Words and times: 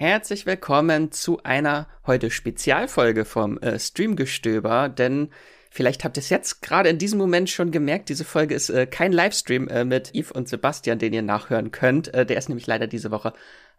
Herzlich 0.00 0.46
willkommen 0.46 1.10
zu 1.10 1.42
einer 1.42 1.88
heute 2.06 2.30
Spezialfolge 2.30 3.24
vom 3.24 3.58
äh, 3.58 3.80
Streamgestöber, 3.80 4.88
denn 4.88 5.30
vielleicht 5.70 6.04
habt 6.04 6.16
ihr 6.16 6.20
es 6.20 6.30
jetzt 6.30 6.62
gerade 6.62 6.88
in 6.88 6.98
diesem 6.98 7.18
Moment 7.18 7.50
schon 7.50 7.72
gemerkt, 7.72 8.08
diese 8.08 8.24
Folge 8.24 8.54
ist 8.54 8.70
äh, 8.70 8.86
kein 8.86 9.10
Livestream 9.10 9.66
äh, 9.66 9.84
mit 9.84 10.14
Yves 10.14 10.30
und 10.30 10.48
Sebastian, 10.48 11.00
den 11.00 11.12
ihr 11.12 11.22
nachhören 11.22 11.72
könnt. 11.72 12.14
Äh, 12.14 12.24
der 12.24 12.38
ist 12.38 12.48
nämlich 12.48 12.68
leider 12.68 12.86
diese 12.86 13.10
Woche 13.10 13.32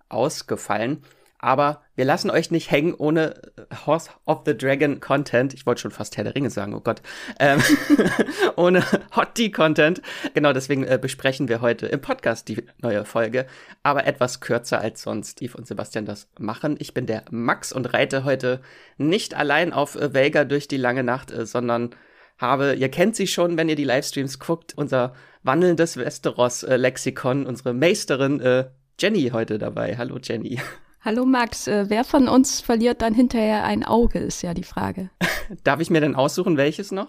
ausgefallen. 0.09 1.03
Aber 1.39 1.81
wir 1.95 2.03
lassen 2.03 2.29
euch 2.29 2.51
nicht 2.51 2.69
hängen 2.69 2.93
ohne 2.93 3.41
äh, 3.57 3.75
Horse 3.85 4.11
of 4.25 4.41
the 4.45 4.55
Dragon 4.55 4.99
Content. 4.99 5.53
Ich 5.53 5.65
wollte 5.65 5.81
schon 5.81 5.91
fast 5.91 6.17
Herr 6.17 6.25
der 6.25 6.35
Ringe 6.35 6.49
sagen, 6.49 6.73
oh 6.73 6.81
Gott. 6.81 7.01
Ähm, 7.39 7.61
ohne 8.57 8.83
Hot 9.15 9.35
Tea 9.35 9.49
Content. 9.49 10.01
Genau, 10.33 10.51
deswegen 10.51 10.83
äh, 10.83 10.99
besprechen 11.01 11.47
wir 11.47 11.61
heute 11.61 11.87
im 11.87 12.01
Podcast 12.01 12.49
die 12.49 12.65
neue 12.81 13.05
Folge. 13.05 13.47
Aber 13.83 14.05
etwas 14.05 14.41
kürzer 14.41 14.81
als 14.81 15.01
sonst 15.01 15.31
Steve 15.31 15.57
und 15.57 15.65
Sebastian 15.65 16.05
das 16.05 16.27
machen. 16.37 16.75
Ich 16.79 16.93
bin 16.93 17.05
der 17.05 17.23
Max 17.31 17.71
und 17.71 17.93
reite 17.93 18.25
heute 18.25 18.59
nicht 18.97 19.33
allein 19.33 19.71
auf 19.71 19.95
äh, 19.95 20.13
Vega 20.13 20.43
durch 20.43 20.67
die 20.67 20.77
lange 20.77 21.03
Nacht, 21.03 21.31
äh, 21.31 21.45
sondern 21.45 21.95
habe, 22.37 22.75
ihr 22.75 22.89
kennt 22.89 23.15
sie 23.15 23.27
schon, 23.27 23.57
wenn 23.57 23.69
ihr 23.69 23.75
die 23.75 23.85
Livestreams 23.85 24.39
guckt, 24.39 24.73
unser 24.75 25.13
wandelndes 25.43 25.95
Westeros-Lexikon, 25.95 27.45
unsere 27.45 27.73
Meisterin 27.73 28.41
äh, 28.41 28.65
Jenny 28.99 29.29
heute 29.29 29.57
dabei. 29.57 29.95
Hallo 29.97 30.17
Jenny. 30.21 30.59
Hallo 31.01 31.25
Max, 31.25 31.65
äh, 31.67 31.85
wer 31.87 32.03
von 32.03 32.27
uns 32.27 32.59
verliert 32.59 33.01
dann 33.01 33.13
hinterher 33.13 33.63
ein 33.63 33.85
Auge, 33.85 34.19
ist 34.19 34.41
ja 34.41 34.53
die 34.53 34.65
Frage. 34.65 35.09
Darf 35.63 35.79
ich 35.79 35.89
mir 35.89 36.01
denn 36.01 36.13
aussuchen, 36.13 36.57
welches 36.57 36.91
noch? 36.91 37.07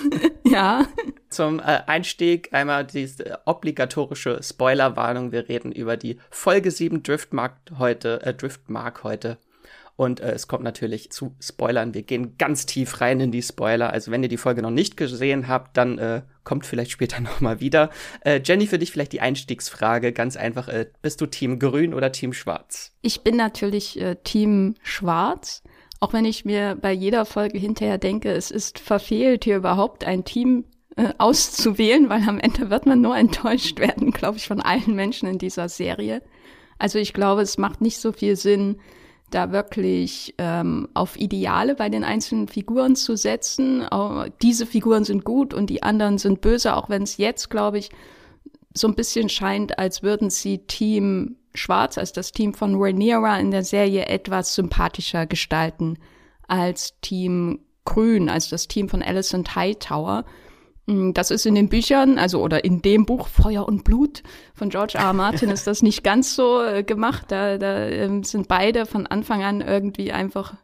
ja. 0.44 0.84
Zum 1.30 1.58
äh, 1.58 1.80
Einstieg 1.86 2.52
einmal 2.52 2.84
diese 2.84 3.38
obligatorische 3.46 4.42
Spoilerwarnung. 4.42 5.32
Wir 5.32 5.48
reden 5.48 5.72
über 5.72 5.96
die 5.96 6.18
Folge 6.28 6.70
7 6.70 7.02
Driftmark 7.02 7.56
heute, 7.78 8.20
äh, 8.22 8.34
Driftmark 8.34 9.04
heute. 9.04 9.38
Und 10.00 10.20
äh, 10.20 10.30
es 10.30 10.48
kommt 10.48 10.64
natürlich 10.64 11.12
zu 11.12 11.36
Spoilern. 11.40 11.92
Wir 11.92 12.00
gehen 12.00 12.38
ganz 12.38 12.64
tief 12.64 13.02
rein 13.02 13.20
in 13.20 13.32
die 13.32 13.42
Spoiler. 13.42 13.92
Also 13.92 14.10
wenn 14.10 14.22
ihr 14.22 14.30
die 14.30 14.38
Folge 14.38 14.62
noch 14.62 14.70
nicht 14.70 14.96
gesehen 14.96 15.46
habt, 15.46 15.76
dann 15.76 15.98
äh, 15.98 16.22
kommt 16.42 16.64
vielleicht 16.64 16.90
später 16.90 17.20
noch 17.20 17.42
mal 17.42 17.60
wieder. 17.60 17.90
Äh, 18.24 18.40
Jenny, 18.42 18.66
für 18.66 18.78
dich 18.78 18.92
vielleicht 18.92 19.12
die 19.12 19.20
Einstiegsfrage. 19.20 20.14
Ganz 20.14 20.38
einfach, 20.38 20.68
äh, 20.68 20.86
bist 21.02 21.20
du 21.20 21.26
Team 21.26 21.58
Grün 21.58 21.92
oder 21.92 22.12
Team 22.12 22.32
Schwarz? 22.32 22.96
Ich 23.02 23.20
bin 23.20 23.36
natürlich 23.36 24.00
äh, 24.00 24.16
Team 24.24 24.74
Schwarz. 24.82 25.62
Auch 26.00 26.14
wenn 26.14 26.24
ich 26.24 26.46
mir 26.46 26.78
bei 26.80 26.92
jeder 26.92 27.26
Folge 27.26 27.58
hinterher 27.58 27.98
denke, 27.98 28.32
es 28.32 28.50
ist 28.50 28.78
verfehlt, 28.78 29.44
hier 29.44 29.58
überhaupt 29.58 30.04
ein 30.04 30.24
Team 30.24 30.64
äh, 30.96 31.12
auszuwählen, 31.18 32.08
weil 32.08 32.26
am 32.26 32.40
Ende 32.40 32.70
wird 32.70 32.86
man 32.86 33.02
nur 33.02 33.18
enttäuscht 33.18 33.78
werden, 33.78 34.10
glaube 34.12 34.38
ich, 34.38 34.46
von 34.46 34.62
allen 34.62 34.94
Menschen 34.94 35.28
in 35.28 35.36
dieser 35.36 35.68
Serie. 35.68 36.22
Also 36.78 36.98
ich 36.98 37.12
glaube, 37.12 37.42
es 37.42 37.58
macht 37.58 37.82
nicht 37.82 37.98
so 37.98 38.12
viel 38.12 38.36
Sinn, 38.36 38.80
da 39.30 39.52
wirklich 39.52 40.34
ähm, 40.38 40.88
auf 40.94 41.18
Ideale 41.18 41.74
bei 41.74 41.88
den 41.88 42.04
einzelnen 42.04 42.48
Figuren 42.48 42.96
zu 42.96 43.16
setzen. 43.16 43.86
Auch 43.88 44.26
diese 44.42 44.66
Figuren 44.66 45.04
sind 45.04 45.24
gut 45.24 45.54
und 45.54 45.70
die 45.70 45.82
anderen 45.82 46.18
sind 46.18 46.40
böse, 46.40 46.76
auch 46.76 46.88
wenn 46.88 47.02
es 47.02 47.16
jetzt, 47.16 47.50
glaube 47.50 47.78
ich, 47.78 47.90
so 48.74 48.86
ein 48.86 48.94
bisschen 48.94 49.28
scheint, 49.28 49.78
als 49.78 50.02
würden 50.02 50.30
sie 50.30 50.58
Team 50.58 51.36
Schwarz, 51.54 51.98
als 51.98 52.12
das 52.12 52.32
Team 52.32 52.54
von 52.54 52.76
Rhaenyra 52.76 53.38
in 53.40 53.50
der 53.50 53.64
Serie 53.64 54.06
etwas 54.06 54.54
sympathischer 54.54 55.26
gestalten 55.26 55.98
als 56.46 56.94
Team 57.00 57.60
Grün, 57.84 58.28
als 58.28 58.50
das 58.50 58.68
Team 58.68 58.88
von 58.88 59.02
Alicent 59.02 59.56
Hightower. 59.56 60.22
Mm, 60.22 60.26
das 60.86 61.30
ist 61.30 61.46
in 61.46 61.54
den 61.54 61.68
Büchern, 61.68 62.18
also 62.18 62.42
oder 62.42 62.64
in 62.64 62.82
dem 62.82 63.06
Buch 63.06 63.28
Feuer 63.28 63.66
und 63.66 63.84
Blut 63.84 64.22
von 64.54 64.70
George 64.70 64.94
R. 64.96 65.04
R. 65.04 65.12
Martin 65.12 65.50
ist 65.50 65.66
das 65.66 65.82
nicht 65.82 66.02
ganz 66.02 66.34
so 66.34 66.62
äh, 66.62 66.82
gemacht. 66.82 67.26
Da, 67.28 67.58
da 67.58 67.86
ähm, 67.86 68.24
sind 68.24 68.48
beide 68.48 68.86
von 68.86 69.06
Anfang 69.06 69.42
an 69.42 69.60
irgendwie 69.60 70.10
einfach 70.10 70.54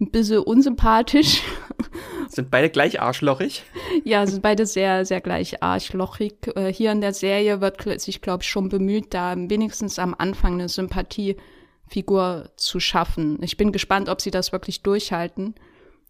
ein 0.00 0.10
bisschen 0.10 0.38
unsympathisch. 0.38 1.42
Sind 2.28 2.50
beide 2.50 2.70
gleich 2.70 3.00
arschlochig? 3.00 3.64
Ja, 4.04 4.26
sind 4.26 4.42
beide 4.42 4.64
sehr, 4.64 5.04
sehr 5.04 5.20
gleich 5.20 5.62
arschlochig. 5.62 6.56
Äh, 6.56 6.72
hier 6.72 6.92
in 6.92 7.00
der 7.00 7.12
Serie 7.12 7.60
wird 7.60 7.82
sich, 8.00 8.20
glaube 8.20 8.42
ich, 8.42 8.48
schon 8.48 8.68
bemüht, 8.68 9.12
da 9.12 9.34
wenigstens 9.36 9.98
am 9.98 10.14
Anfang 10.16 10.54
eine 10.54 10.68
Sympathiefigur 10.68 12.50
zu 12.56 12.80
schaffen. 12.80 13.42
Ich 13.42 13.56
bin 13.56 13.72
gespannt, 13.72 14.08
ob 14.08 14.20
sie 14.20 14.30
das 14.30 14.52
wirklich 14.52 14.82
durchhalten, 14.82 15.54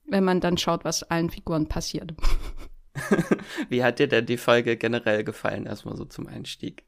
wenn 0.06 0.24
man 0.24 0.40
dann 0.40 0.58
schaut, 0.58 0.84
was 0.84 1.02
allen 1.04 1.30
Figuren 1.30 1.66
passiert. 1.66 2.12
Wie 3.68 3.82
hat 3.82 3.98
dir 3.98 4.08
denn 4.08 4.26
die 4.26 4.36
Folge 4.36 4.76
generell 4.76 5.24
gefallen, 5.24 5.66
erstmal 5.66 5.96
so 5.96 6.04
zum 6.04 6.26
Einstieg? 6.26 6.84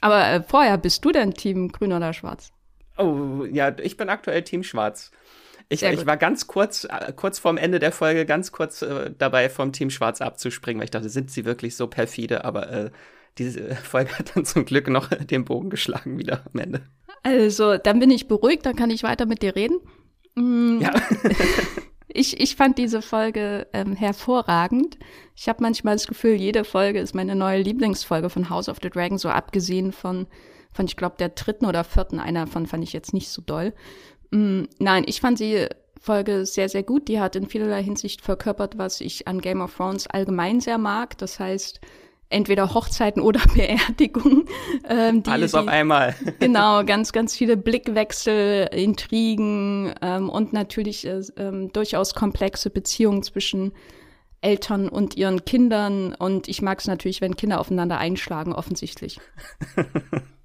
Aber 0.00 0.26
äh, 0.26 0.42
vorher, 0.42 0.76
bist 0.78 1.04
du 1.04 1.12
denn 1.12 1.34
Team 1.34 1.68
Grün 1.72 1.92
oder 1.92 2.12
Schwarz? 2.12 2.52
Oh, 2.98 3.44
ja, 3.50 3.74
ich 3.78 3.96
bin 3.96 4.08
aktuell 4.08 4.42
Team 4.42 4.62
Schwarz. 4.62 5.10
Ich, 5.68 5.82
ich 5.82 6.06
war 6.06 6.16
ganz 6.16 6.46
kurz, 6.46 6.84
äh, 6.84 7.12
kurz 7.14 7.38
vorm 7.38 7.56
Ende 7.56 7.78
der 7.78 7.92
Folge, 7.92 8.26
ganz 8.26 8.52
kurz 8.52 8.82
äh, 8.82 9.10
dabei, 9.16 9.48
vom 9.48 9.72
Team 9.72 9.90
Schwarz 9.90 10.20
abzuspringen, 10.20 10.78
weil 10.78 10.84
ich 10.84 10.90
dachte, 10.90 11.08
sind 11.08 11.30
sie 11.30 11.44
wirklich 11.44 11.76
so 11.76 11.86
perfide? 11.86 12.44
Aber 12.44 12.70
äh, 12.70 12.90
diese 13.38 13.74
Folge 13.76 14.18
hat 14.18 14.36
dann 14.36 14.44
zum 14.44 14.64
Glück 14.64 14.88
noch 14.88 15.08
den 15.08 15.44
Bogen 15.44 15.70
geschlagen 15.70 16.18
wieder 16.18 16.44
am 16.52 16.60
Ende. 16.60 16.82
Also, 17.22 17.78
dann 17.78 17.98
bin 17.98 18.10
ich 18.10 18.28
beruhigt, 18.28 18.66
dann 18.66 18.76
kann 18.76 18.90
ich 18.90 19.02
weiter 19.02 19.26
mit 19.26 19.42
dir 19.42 19.56
reden. 19.56 19.78
Mm. 20.34 20.80
Ja. 20.80 20.92
Ich, 22.16 22.40
ich 22.40 22.54
fand 22.54 22.78
diese 22.78 23.02
Folge 23.02 23.66
ähm, 23.72 23.94
hervorragend. 23.96 24.98
Ich 25.34 25.48
habe 25.48 25.62
manchmal 25.62 25.96
das 25.96 26.06
Gefühl, 26.06 26.34
jede 26.34 26.62
Folge 26.62 27.00
ist 27.00 27.12
meine 27.12 27.34
neue 27.34 27.60
Lieblingsfolge 27.60 28.30
von 28.30 28.48
House 28.48 28.68
of 28.68 28.78
the 28.80 28.88
Dragon, 28.88 29.18
so 29.18 29.28
abgesehen 29.28 29.90
von, 29.90 30.28
von 30.72 30.86
ich 30.86 30.96
glaube, 30.96 31.16
der 31.18 31.30
dritten 31.30 31.66
oder 31.66 31.82
vierten. 31.82 32.20
Einer 32.20 32.46
davon 32.46 32.66
fand 32.66 32.84
ich 32.84 32.92
jetzt 32.92 33.14
nicht 33.14 33.30
so 33.30 33.42
doll. 33.42 33.74
Mm, 34.30 34.62
nein, 34.78 35.02
ich 35.08 35.20
fand 35.20 35.40
die 35.40 35.66
Folge 36.00 36.46
sehr, 36.46 36.68
sehr 36.68 36.84
gut. 36.84 37.08
Die 37.08 37.18
hat 37.18 37.34
in 37.34 37.48
vielerlei 37.48 37.82
Hinsicht 37.82 38.22
verkörpert, 38.22 38.78
was 38.78 39.00
ich 39.00 39.26
an 39.26 39.40
Game 39.40 39.60
of 39.60 39.74
Thrones 39.74 40.06
allgemein 40.06 40.60
sehr 40.60 40.78
mag. 40.78 41.18
Das 41.18 41.40
heißt, 41.40 41.80
entweder 42.28 42.74
Hochzeiten 42.74 43.22
oder 43.22 43.40
Beerdigungen. 43.54 44.46
Ähm, 44.88 45.22
die, 45.22 45.30
Alles 45.30 45.54
auf 45.54 45.64
die, 45.64 45.70
einmal. 45.70 46.14
genau, 46.40 46.84
ganz, 46.84 47.12
ganz 47.12 47.36
viele 47.36 47.56
Blickwechsel, 47.56 48.68
Intrigen 48.72 49.94
ähm, 50.02 50.28
und 50.28 50.52
natürlich 50.52 51.06
äh, 51.06 51.20
ähm, 51.36 51.72
durchaus 51.72 52.14
komplexe 52.14 52.70
Beziehungen 52.70 53.22
zwischen 53.22 53.72
Eltern 54.40 54.88
und 54.88 55.16
ihren 55.16 55.44
Kindern. 55.44 56.14
Und 56.14 56.48
ich 56.48 56.60
mag 56.62 56.80
es 56.80 56.86
natürlich, 56.86 57.20
wenn 57.20 57.36
Kinder 57.36 57.60
aufeinander 57.60 57.98
einschlagen, 57.98 58.52
offensichtlich. 58.52 59.18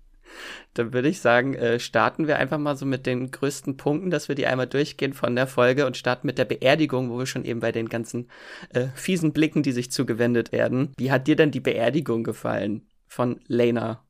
Dann 0.74 0.94
würde 0.94 1.10
ich 1.10 1.22
sagen, 1.22 1.54
äh, 1.56 1.80
starten 1.80 2.28
wir 2.28 2.38
einfach 2.38 2.58
mal 2.58 2.76
so 2.76 2.86
mit 2.86 3.06
den 3.06 3.32
größten 3.32 3.78
Punkten, 3.78 4.10
dass 4.10 4.28
wir 4.28 4.36
die 4.36 4.48
einmal 4.48 4.68
durchgehen 4.68 5.14
von 5.14 5.36
der 5.36 5.48
Folge 5.48 5.86
und 5.86 5.98
starten 5.98 6.28
mit 6.28 6.38
der 6.38 6.46
Beerdigung, 6.46 7.10
wo 7.10 7.18
wir 7.18 7.26
schon 7.26 7.46
eben 7.46 7.60
bei 7.60 7.72
den 7.72 7.90
ganzen 7.90 8.30
äh, 8.74 8.88
fiesen 8.96 9.34
Blicken, 9.34 9.64
die 9.64 9.72
sich 9.72 9.92
zugewendet 9.92 10.52
werden. 10.52 10.94
Wie 10.98 11.12
hat 11.12 11.28
dir 11.28 11.36
denn 11.36 11.52
die 11.52 11.60
Beerdigung 11.60 12.24
gefallen 12.24 12.88
von 13.08 13.40
Lena? 13.48 14.06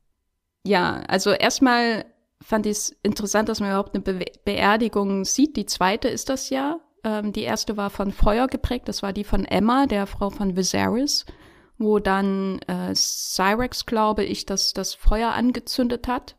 Ja, 0.65 1.01
also 1.07 1.31
erstmal 1.31 2.05
fand 2.41 2.65
ich 2.65 2.71
es 2.71 2.99
interessant, 3.03 3.49
dass 3.49 3.59
man 3.59 3.69
überhaupt 3.69 3.95
eine 3.95 4.03
Be 4.03 4.25
Beerdigung 4.45 5.25
sieht. 5.25 5.55
Die 5.57 5.65
zweite 5.65 6.07
ist 6.07 6.29
das 6.29 6.49
ja. 6.49 6.79
Ähm, 7.03 7.33
die 7.33 7.43
erste 7.43 7.77
war 7.77 7.89
von 7.89 8.11
Feuer 8.11 8.47
geprägt. 8.47 8.87
Das 8.87 9.03
war 9.03 9.13
die 9.13 9.23
von 9.23 9.45
Emma, 9.45 9.85
der 9.85 10.05
Frau 10.05 10.29
von 10.29 10.55
Viserys, 10.55 11.25
wo 11.79 11.97
dann 11.97 12.59
äh, 12.67 12.93
Cyrex, 12.93 13.85
glaube 13.85 14.23
ich, 14.23 14.45
das, 14.45 14.73
das 14.73 14.93
Feuer 14.93 15.31
angezündet 15.31 16.07
hat. 16.07 16.35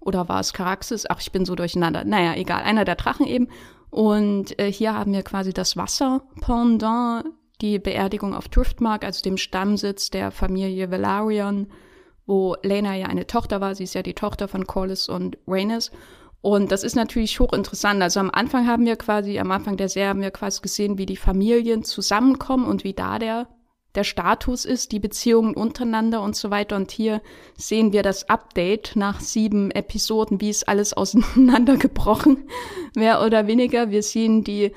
Oder 0.00 0.28
war 0.28 0.40
es 0.40 0.52
Caraxes? 0.52 1.10
Ach, 1.10 1.20
ich 1.20 1.32
bin 1.32 1.44
so 1.44 1.56
durcheinander. 1.56 2.04
Naja, 2.04 2.34
egal. 2.34 2.62
Einer 2.62 2.84
der 2.84 2.94
Drachen 2.94 3.26
eben. 3.26 3.48
Und 3.90 4.58
äh, 4.58 4.70
hier 4.70 4.94
haben 4.94 5.12
wir 5.12 5.22
quasi 5.22 5.52
das 5.52 5.76
Wasser 5.76 6.22
pendant, 6.40 7.26
die 7.60 7.80
Beerdigung 7.80 8.34
auf 8.34 8.48
Driftmark, 8.48 9.04
also 9.04 9.22
dem 9.22 9.36
Stammsitz 9.36 10.10
der 10.10 10.30
Familie 10.30 10.92
Velaryon, 10.92 11.66
wo 12.24 12.54
Lena 12.62 12.94
ja 12.94 13.06
eine 13.06 13.26
Tochter 13.26 13.60
war. 13.60 13.74
Sie 13.74 13.84
ist 13.84 13.94
ja 13.94 14.02
die 14.02 14.14
Tochter 14.14 14.46
von 14.46 14.66
Corlys 14.66 15.08
und 15.08 15.38
Rhaenys. 15.48 15.90
Und 16.40 16.70
das 16.70 16.84
ist 16.84 16.94
natürlich 16.94 17.40
hochinteressant. 17.40 18.00
Also 18.00 18.20
am 18.20 18.30
Anfang 18.30 18.68
haben 18.68 18.86
wir 18.86 18.94
quasi, 18.94 19.40
am 19.40 19.50
Anfang 19.50 19.76
der 19.76 19.88
Serie 19.88 20.10
haben 20.10 20.20
wir 20.20 20.30
quasi 20.30 20.60
gesehen, 20.62 20.98
wie 20.98 21.06
die 21.06 21.16
Familien 21.16 21.82
zusammenkommen 21.82 22.66
und 22.66 22.84
wie 22.84 22.92
da 22.92 23.18
der 23.18 23.48
der 23.98 24.04
Status 24.04 24.64
ist, 24.64 24.92
die 24.92 25.00
Beziehungen 25.00 25.54
untereinander 25.54 26.22
und 26.22 26.36
so 26.36 26.52
weiter. 26.52 26.76
Und 26.76 26.92
hier 26.92 27.20
sehen 27.56 27.92
wir 27.92 28.04
das 28.04 28.28
Update 28.28 28.92
nach 28.94 29.18
sieben 29.18 29.72
Episoden, 29.72 30.40
wie 30.40 30.50
ist 30.50 30.68
alles 30.68 30.92
auseinandergebrochen, 30.94 32.48
mehr 32.94 33.20
oder 33.26 33.48
weniger. 33.48 33.90
Wir 33.90 34.04
sehen 34.04 34.44
die, 34.44 34.70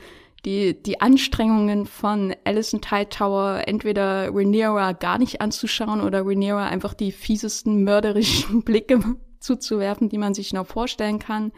die, 0.44 0.74
die 0.74 1.02
Anstrengungen 1.02 1.86
von 1.86 2.34
Alison 2.46 2.82
Hightower, 2.90 3.62
entweder 3.68 4.30
Rhaenyra 4.34 4.94
gar 4.94 5.20
nicht 5.20 5.40
anzuschauen 5.40 6.02
oder 6.02 6.26
Rhaenyra 6.26 6.66
einfach 6.66 6.96
die 6.96 7.12
fiesesten 7.12 7.84
mörderischen 7.84 8.64
Blicke 8.66 9.04
zuzuwerfen, 9.40 10.10
die 10.10 10.18
man 10.18 10.34
sich 10.34 10.52
noch 10.52 10.66
vorstellen 10.66 11.20
kann. 11.20 11.52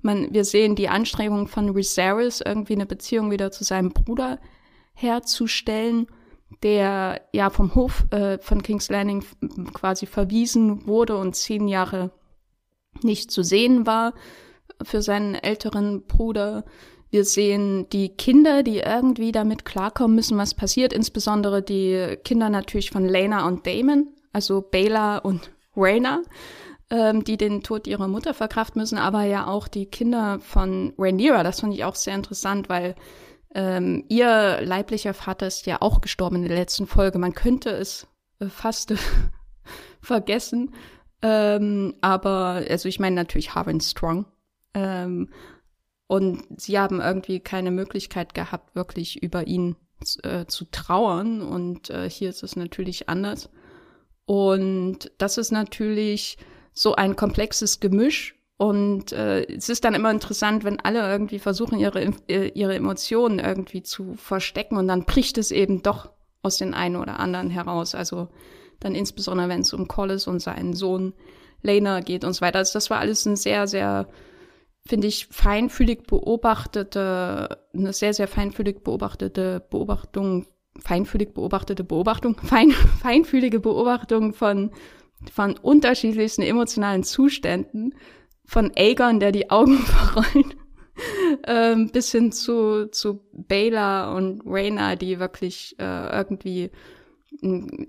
Man, 0.00 0.32
wir 0.32 0.46
sehen 0.46 0.74
die 0.74 0.88
Anstrengungen 0.88 1.48
von 1.48 1.76
Viserys, 1.76 2.40
irgendwie 2.40 2.72
eine 2.72 2.86
Beziehung 2.86 3.30
wieder 3.30 3.50
zu 3.50 3.62
seinem 3.62 3.90
Bruder 3.90 4.38
herzustellen 4.94 6.06
der 6.62 7.22
ja 7.32 7.50
vom 7.50 7.74
Hof 7.74 8.06
äh, 8.10 8.38
von 8.38 8.62
King's 8.62 8.90
Landing 8.90 9.24
quasi 9.72 10.06
verwiesen 10.06 10.86
wurde 10.86 11.16
und 11.16 11.34
zehn 11.34 11.68
Jahre 11.68 12.10
nicht 13.02 13.30
zu 13.30 13.42
sehen 13.42 13.86
war. 13.86 14.14
für 14.82 15.02
seinen 15.02 15.34
älteren 15.34 16.06
Bruder. 16.06 16.64
Wir 17.10 17.24
sehen 17.24 17.88
die 17.90 18.10
Kinder, 18.10 18.62
die 18.62 18.78
irgendwie 18.78 19.32
damit 19.32 19.64
klarkommen 19.64 20.14
müssen, 20.14 20.38
was 20.38 20.54
passiert, 20.54 20.92
insbesondere 20.92 21.60
die 21.60 22.16
Kinder 22.24 22.48
natürlich 22.48 22.90
von 22.90 23.04
Lena 23.04 23.46
und 23.46 23.66
Damon, 23.66 24.08
also 24.32 24.60
Bela 24.60 25.18
und 25.18 25.50
Raina, 25.76 26.22
ähm, 26.88 27.24
die 27.24 27.36
den 27.36 27.62
Tod 27.62 27.86
ihrer 27.86 28.06
Mutter 28.06 28.32
verkraften 28.32 28.80
müssen, 28.80 28.98
aber 28.98 29.24
ja 29.24 29.48
auch 29.48 29.66
die 29.66 29.86
Kinder 29.86 30.38
von 30.40 30.92
Rhaenyra. 30.98 31.42
Das 31.42 31.60
fand 31.60 31.74
ich 31.74 31.84
auch 31.84 31.96
sehr 31.96 32.14
interessant, 32.14 32.68
weil 32.68 32.94
ähm, 33.54 34.04
ihr 34.08 34.60
leiblicher 34.62 35.14
Vater 35.14 35.46
ist 35.46 35.66
ja 35.66 35.78
auch 35.80 36.00
gestorben 36.00 36.36
in 36.36 36.48
der 36.48 36.56
letzten 36.56 36.86
Folge. 36.86 37.18
Man 37.18 37.34
könnte 37.34 37.70
es 37.70 38.06
äh, 38.38 38.46
fast 38.46 38.94
vergessen. 40.00 40.74
Ähm, 41.22 41.94
aber, 42.00 42.64
also 42.68 42.88
ich 42.88 43.00
meine 43.00 43.16
natürlich 43.16 43.54
Harvin 43.54 43.80
Strong. 43.80 44.26
Ähm, 44.74 45.30
und 46.06 46.44
sie 46.56 46.78
haben 46.78 47.00
irgendwie 47.00 47.40
keine 47.40 47.70
Möglichkeit 47.70 48.34
gehabt, 48.34 48.74
wirklich 48.74 49.22
über 49.22 49.46
ihn 49.46 49.76
äh, 50.22 50.46
zu 50.46 50.64
trauern. 50.70 51.42
Und 51.42 51.90
äh, 51.90 52.08
hier 52.08 52.30
ist 52.30 52.42
es 52.42 52.56
natürlich 52.56 53.08
anders. 53.08 53.50
Und 54.26 55.10
das 55.18 55.38
ist 55.38 55.50
natürlich 55.50 56.38
so 56.72 56.94
ein 56.94 57.16
komplexes 57.16 57.80
Gemisch. 57.80 58.39
Und 58.60 59.12
äh, 59.12 59.44
es 59.44 59.70
ist 59.70 59.86
dann 59.86 59.94
immer 59.94 60.10
interessant, 60.10 60.64
wenn 60.64 60.80
alle 60.80 61.10
irgendwie 61.10 61.38
versuchen, 61.38 61.78
ihre, 61.78 62.12
äh, 62.28 62.48
ihre 62.48 62.74
Emotionen 62.74 63.38
irgendwie 63.38 63.82
zu 63.82 64.12
verstecken 64.16 64.76
und 64.76 64.86
dann 64.86 65.06
bricht 65.06 65.38
es 65.38 65.50
eben 65.50 65.80
doch 65.80 66.10
aus 66.42 66.58
den 66.58 66.74
einen 66.74 66.96
oder 66.96 67.20
anderen 67.20 67.48
heraus. 67.48 67.94
Also 67.94 68.28
dann 68.78 68.94
insbesondere, 68.94 69.48
wenn 69.48 69.62
es 69.62 69.72
um 69.72 69.88
Collis 69.88 70.26
und 70.26 70.40
seinen 70.40 70.74
Sohn 70.74 71.14
Lena 71.62 72.00
geht 72.00 72.22
und 72.22 72.34
so 72.34 72.42
weiter. 72.42 72.58
Also 72.58 72.74
das 72.74 72.90
war 72.90 72.98
alles 72.98 73.24
ein 73.24 73.36
sehr, 73.36 73.66
sehr, 73.66 74.08
finde 74.86 75.06
ich, 75.06 75.28
feinfühlig 75.30 76.02
beobachtete, 76.02 77.64
eine 77.72 77.94
sehr, 77.94 78.12
sehr 78.12 78.28
feinfühlig 78.28 78.84
beobachtete 78.84 79.64
Beobachtung, 79.70 80.44
feinfühlig 80.78 81.32
beobachtete 81.32 81.82
Beobachtung, 81.82 82.36
fein, 82.44 82.72
feinfühlige 82.72 83.58
Beobachtung 83.58 84.34
von, 84.34 84.70
von 85.32 85.56
unterschiedlichsten 85.56 86.42
emotionalen 86.42 87.04
Zuständen, 87.04 87.94
von 88.50 88.72
Aegon, 88.74 89.20
der 89.20 89.30
die 89.30 89.48
Augen 89.48 89.78
verrollt, 89.78 90.56
ähm, 91.46 91.92
bis 91.92 92.10
hin 92.10 92.32
zu, 92.32 92.90
zu 92.90 93.20
Baylor 93.32 94.12
und 94.16 94.42
Reyna, 94.44 94.96
die 94.96 95.20
wirklich 95.20 95.76
äh, 95.78 96.16
irgendwie 96.16 96.72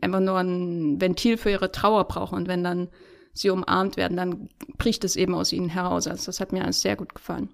einfach 0.01 0.19
nur 0.19 0.37
ein 0.37 1.01
Ventil 1.01 1.37
für 1.37 1.49
ihre 1.49 1.71
Trauer 1.71 2.03
brauchen. 2.03 2.35
Und 2.35 2.47
wenn 2.47 2.63
dann 2.63 2.89
sie 3.33 3.49
umarmt 3.49 3.97
werden, 3.97 4.17
dann 4.17 4.49
bricht 4.77 5.03
es 5.03 5.15
eben 5.15 5.33
aus 5.33 5.51
ihnen 5.51 5.67
heraus. 5.67 6.05
Also 6.05 6.27
das 6.27 6.39
hat 6.39 6.53
mir 6.53 6.63
alles 6.63 6.81
sehr 6.81 6.95
gut 6.95 7.15
gefallen. 7.15 7.49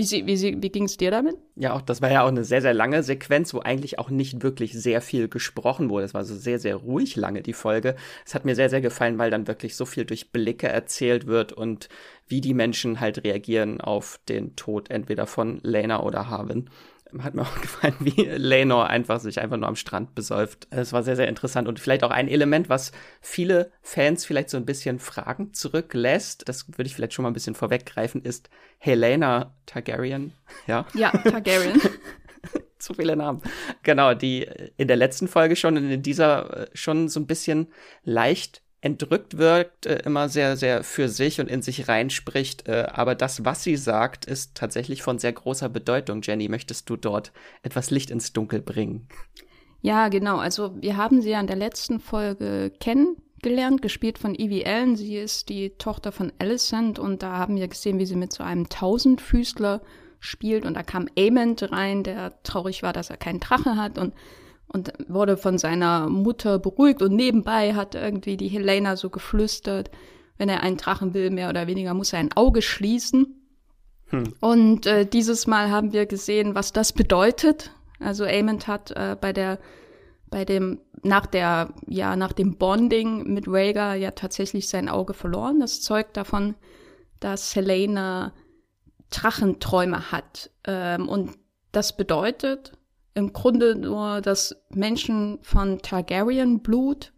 Wie, 0.00 0.04
sie, 0.04 0.24
wie, 0.24 0.38
sie, 0.38 0.62
wie 0.62 0.70
ging 0.70 0.84
es 0.84 0.96
dir 0.96 1.10
damit? 1.10 1.36
Ja, 1.56 1.74
auch 1.74 1.82
das 1.82 2.00
war 2.00 2.10
ja 2.10 2.22
auch 2.22 2.28
eine 2.28 2.42
sehr, 2.42 2.62
sehr 2.62 2.72
lange 2.72 3.02
Sequenz, 3.02 3.52
wo 3.52 3.58
eigentlich 3.58 3.98
auch 3.98 4.08
nicht 4.08 4.42
wirklich 4.42 4.72
sehr 4.72 5.02
viel 5.02 5.28
gesprochen 5.28 5.90
wurde. 5.90 6.06
Es 6.06 6.14
war 6.14 6.24
so 6.24 6.34
sehr, 6.34 6.58
sehr 6.58 6.76
ruhig 6.76 7.16
lange, 7.16 7.42
die 7.42 7.52
Folge. 7.52 7.96
Es 8.24 8.34
hat 8.34 8.46
mir 8.46 8.54
sehr, 8.54 8.70
sehr 8.70 8.80
gefallen, 8.80 9.18
weil 9.18 9.30
dann 9.30 9.46
wirklich 9.46 9.76
so 9.76 9.84
viel 9.84 10.06
durch 10.06 10.32
Blicke 10.32 10.68
erzählt 10.68 11.26
wird 11.26 11.52
und 11.52 11.90
wie 12.26 12.40
die 12.40 12.54
Menschen 12.54 12.98
halt 12.98 13.24
reagieren 13.24 13.82
auf 13.82 14.18
den 14.26 14.56
Tod 14.56 14.90
entweder 14.90 15.26
von 15.26 15.60
Lena 15.62 16.02
oder 16.02 16.30
Harvin 16.30 16.70
hat 17.20 17.34
mir 17.34 17.42
auch 17.42 17.60
gefallen, 17.60 17.96
wie 18.00 18.22
Lenor 18.22 18.88
einfach 18.88 19.20
sich 19.20 19.40
einfach 19.40 19.56
nur 19.56 19.68
am 19.68 19.76
Strand 19.76 20.14
besäuft. 20.14 20.68
Es 20.70 20.92
war 20.92 21.02
sehr, 21.02 21.16
sehr 21.16 21.28
interessant 21.28 21.68
und 21.68 21.80
vielleicht 21.80 22.04
auch 22.04 22.10
ein 22.10 22.28
Element, 22.28 22.68
was 22.68 22.92
viele 23.20 23.72
Fans 23.82 24.24
vielleicht 24.24 24.50
so 24.50 24.56
ein 24.56 24.66
bisschen 24.66 24.98
Fragen 24.98 25.52
zurücklässt. 25.52 26.48
Das 26.48 26.68
würde 26.68 26.86
ich 26.86 26.94
vielleicht 26.94 27.12
schon 27.12 27.22
mal 27.24 27.30
ein 27.30 27.34
bisschen 27.34 27.54
vorweggreifen, 27.54 28.22
ist 28.22 28.50
Helena 28.78 29.54
Targaryen. 29.66 30.32
Ja, 30.66 30.86
ja 30.94 31.10
Targaryen. 31.10 31.80
Zu 32.78 32.94
viele 32.94 33.14
Namen. 33.14 33.42
Genau, 33.82 34.14
die 34.14 34.48
in 34.76 34.88
der 34.88 34.96
letzten 34.96 35.28
Folge 35.28 35.54
schon 35.54 35.76
und 35.76 35.90
in 35.90 36.02
dieser 36.02 36.62
äh, 36.62 36.66
schon 36.72 37.08
so 37.08 37.20
ein 37.20 37.26
bisschen 37.26 37.68
leicht 38.04 38.62
entrückt 38.80 39.36
wirkt, 39.36 39.86
äh, 39.86 40.02
immer 40.04 40.28
sehr, 40.28 40.56
sehr 40.56 40.82
für 40.82 41.08
sich 41.08 41.40
und 41.40 41.48
in 41.48 41.62
sich 41.62 41.88
reinspricht. 41.88 42.66
Äh, 42.68 42.86
aber 42.90 43.14
das, 43.14 43.44
was 43.44 43.62
sie 43.62 43.76
sagt, 43.76 44.24
ist 44.24 44.54
tatsächlich 44.54 45.02
von 45.02 45.18
sehr 45.18 45.32
großer 45.32 45.68
Bedeutung. 45.68 46.22
Jenny, 46.22 46.48
möchtest 46.48 46.88
du 46.88 46.96
dort 46.96 47.32
etwas 47.62 47.90
Licht 47.90 48.10
ins 48.10 48.32
Dunkel 48.32 48.62
bringen? 48.62 49.08
Ja, 49.82 50.08
genau. 50.08 50.38
Also 50.38 50.74
wir 50.80 50.96
haben 50.96 51.22
sie 51.22 51.30
ja 51.30 51.40
in 51.40 51.46
der 51.46 51.56
letzten 51.56 52.00
Folge 52.00 52.72
kennengelernt, 52.80 53.82
gespielt 53.82 54.18
von 54.18 54.34
Evie 54.34 54.64
Allen. 54.64 54.96
Sie 54.96 55.16
ist 55.16 55.48
die 55.48 55.70
Tochter 55.70 56.12
von 56.12 56.32
Alicent 56.38 56.98
und 56.98 57.22
da 57.22 57.36
haben 57.36 57.56
wir 57.56 57.68
gesehen, 57.68 57.98
wie 57.98 58.06
sie 58.06 58.16
mit 58.16 58.32
so 58.32 58.42
einem 58.42 58.68
Tausendfüßler 58.68 59.82
spielt 60.20 60.66
und 60.66 60.74
da 60.74 60.82
kam 60.82 61.08
Amond 61.18 61.72
rein, 61.72 62.02
der 62.02 62.42
traurig 62.42 62.82
war, 62.82 62.92
dass 62.92 63.08
er 63.08 63.16
keinen 63.16 63.40
Drache 63.40 63.76
hat 63.76 63.96
und 63.98 64.12
und 64.72 64.92
wurde 65.08 65.36
von 65.36 65.58
seiner 65.58 66.08
Mutter 66.08 66.58
beruhigt 66.58 67.02
und 67.02 67.14
nebenbei 67.14 67.74
hat 67.74 67.94
irgendwie 67.94 68.36
die 68.36 68.48
Helena 68.48 68.96
so 68.96 69.10
geflüstert, 69.10 69.90
wenn 70.38 70.48
er 70.48 70.62
einen 70.62 70.76
Drachen 70.76 71.12
will, 71.12 71.30
mehr 71.30 71.48
oder 71.48 71.66
weniger 71.66 71.92
muss 71.92 72.12
er 72.12 72.20
ein 72.20 72.32
Auge 72.32 72.62
schließen. 72.62 73.40
Hm. 74.06 74.34
Und 74.40 74.86
äh, 74.86 75.06
dieses 75.06 75.46
Mal 75.46 75.70
haben 75.70 75.92
wir 75.92 76.06
gesehen, 76.06 76.54
was 76.54 76.72
das 76.72 76.92
bedeutet. 76.92 77.72
Also 77.98 78.24
Amond 78.24 78.66
hat 78.66 78.90
äh, 78.92 79.16
bei 79.20 79.32
der 79.32 79.58
bei 80.30 80.44
dem 80.44 80.80
nach 81.02 81.26
der 81.26 81.74
ja 81.86 82.14
nach 82.14 82.32
dem 82.32 82.56
Bonding 82.56 83.24
mit 83.32 83.48
Rhaegar 83.48 83.96
ja 83.96 84.12
tatsächlich 84.12 84.68
sein 84.68 84.88
Auge 84.88 85.14
verloren. 85.14 85.60
Das 85.60 85.82
zeugt 85.82 86.16
davon, 86.16 86.54
dass 87.18 87.54
Helena 87.54 88.32
Drachenträume 89.10 90.12
hat. 90.12 90.50
Ähm, 90.64 91.08
und 91.08 91.32
das 91.72 91.96
bedeutet, 91.96 92.72
im 93.14 93.32
Grunde 93.32 93.74
nur, 93.74 94.20
dass 94.20 94.56
Menschen 94.70 95.38
von 95.42 95.78
Targaryen-Blut 95.80 97.12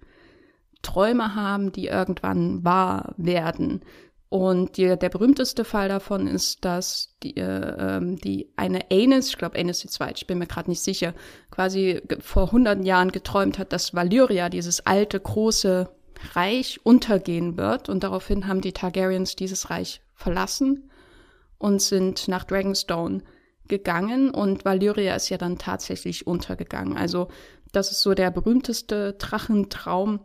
Träume 0.83 1.35
haben, 1.35 1.73
die 1.73 1.87
irgendwann 1.87 2.65
wahr 2.65 3.15
werden. 3.17 3.83
Und 4.29 4.79
die, 4.79 4.85
der 4.97 5.11
berühmteste 5.11 5.63
Fall 5.63 5.89
davon 5.89 6.27
ist, 6.27 6.65
dass 6.65 7.15
die, 7.23 7.37
äh, 7.37 7.97
ähm, 7.97 8.17
die 8.17 8.49
eine 8.57 8.91
Aenys, 8.91 9.29
ich 9.29 9.37
glaube 9.37 9.63
die 9.63 9.73
zweite, 9.73 10.15
ich 10.17 10.27
bin 10.27 10.39
mir 10.39 10.47
gerade 10.47 10.71
nicht 10.71 10.81
sicher, 10.81 11.13
quasi 11.51 12.01
vor 12.21 12.51
hunderten 12.51 12.85
Jahren 12.85 13.13
geträumt 13.13 13.59
hat, 13.59 13.75
dass 13.75 13.93
Valyria, 13.93 14.49
dieses 14.49 14.87
alte, 14.87 15.21
große 15.21 15.91
Reich, 16.33 16.81
untergehen 16.83 17.59
wird. 17.59 17.91
Und 17.91 18.05
daraufhin 18.05 18.49
haben 18.49 18.63
die 18.63 18.73
Targaryens 18.73 19.37
dieses 19.37 19.69
Reich 19.69 20.01
verlassen 20.15 20.91
und 21.59 21.83
sind 21.83 22.27
nach 22.27 22.45
Dragonstone 22.45 23.23
gegangen 23.73 24.31
und 24.31 24.67
Valyria 24.67 25.15
ist 25.15 25.31
ja 25.31 25.39
dann 25.39 25.57
tatsächlich 25.57 26.27
untergegangen. 26.27 26.99
Also 26.99 27.29
das 27.73 27.91
ist 27.91 28.03
so 28.03 28.13
der 28.13 28.31
berühmteste 28.31 29.15
Drachentraum. 29.15 30.21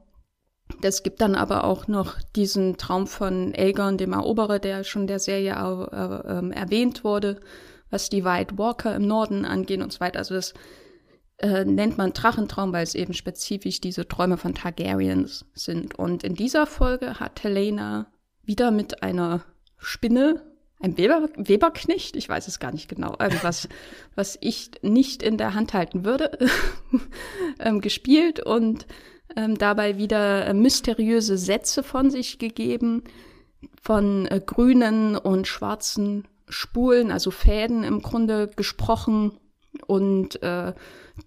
Es 0.82 1.02
gibt 1.02 1.22
dann 1.22 1.34
aber 1.34 1.64
auch 1.64 1.88
noch 1.88 2.22
diesen 2.36 2.76
Traum 2.76 3.08
von 3.08 3.54
Aegon, 3.56 3.98
dem 3.98 4.12
Eroberer, 4.12 4.60
der 4.60 4.84
schon 4.84 5.08
der 5.08 5.20
Serie 5.20 5.54
äh, 5.54 5.96
äh, 5.96 6.52
erwähnt 6.52 7.06
wurde, 7.06 7.40
was 7.90 8.10
die 8.10 8.26
White 8.26 8.58
Walker 8.58 8.94
im 8.94 9.08
Norden 9.08 9.46
angeht 9.46 9.82
und 9.82 9.94
so 9.94 10.02
weiter. 10.02 10.20
Also 10.20 10.36
das 10.36 10.54
äh, 11.38 11.64
nennt 11.64 11.98
man 11.98 12.12
Drachentraum, 12.12 12.74
weil 12.74 12.84
es 12.84 12.96
eben 12.96 13.14
spezifisch 13.14 13.80
diese 13.80 14.10
Träume 14.10 14.36
von 14.36 14.56
Targaryens 14.56 15.46
sind. 15.54 15.98
Und 15.98 16.26
in 16.26 16.36
dieser 16.36 16.66
Folge 16.66 17.22
hat 17.22 17.42
Helena 17.42 18.08
wieder 18.44 18.72
mit 18.72 19.04
einer 19.04 19.46
Spinne 19.78 20.42
ein 20.80 20.98
Weber, 20.98 21.30
Weberknecht, 21.36 22.16
ich 22.16 22.30
weiß 22.30 22.48
es 22.48 22.60
gar 22.60 22.72
nicht 22.72 22.88
genau, 22.88 23.16
irgendwas, 23.20 23.68
was 24.16 24.38
ich 24.42 24.72
nicht 24.82 25.24
in 25.24 25.38
der 25.38 25.54
Hand 25.54 25.74
halten 25.74 26.06
würde, 26.06 26.38
ähm, 27.60 27.82
gespielt 27.82 28.40
und 28.40 28.88
ähm, 29.36 29.58
dabei 29.58 29.98
wieder 29.98 30.48
äh, 30.48 30.54
mysteriöse 30.54 31.38
Sätze 31.38 31.84
von 31.84 32.10
sich 32.10 32.40
gegeben, 32.40 33.04
von 33.82 34.28
äh, 34.28 34.42
grünen 34.44 35.16
und 35.16 35.48
schwarzen 35.48 36.28
Spulen, 36.50 37.12
also 37.12 37.32
Fäden 37.32 37.84
im 37.84 38.02
Grunde 38.02 38.48
gesprochen 38.56 39.38
und 39.86 40.42
äh, 40.44 40.74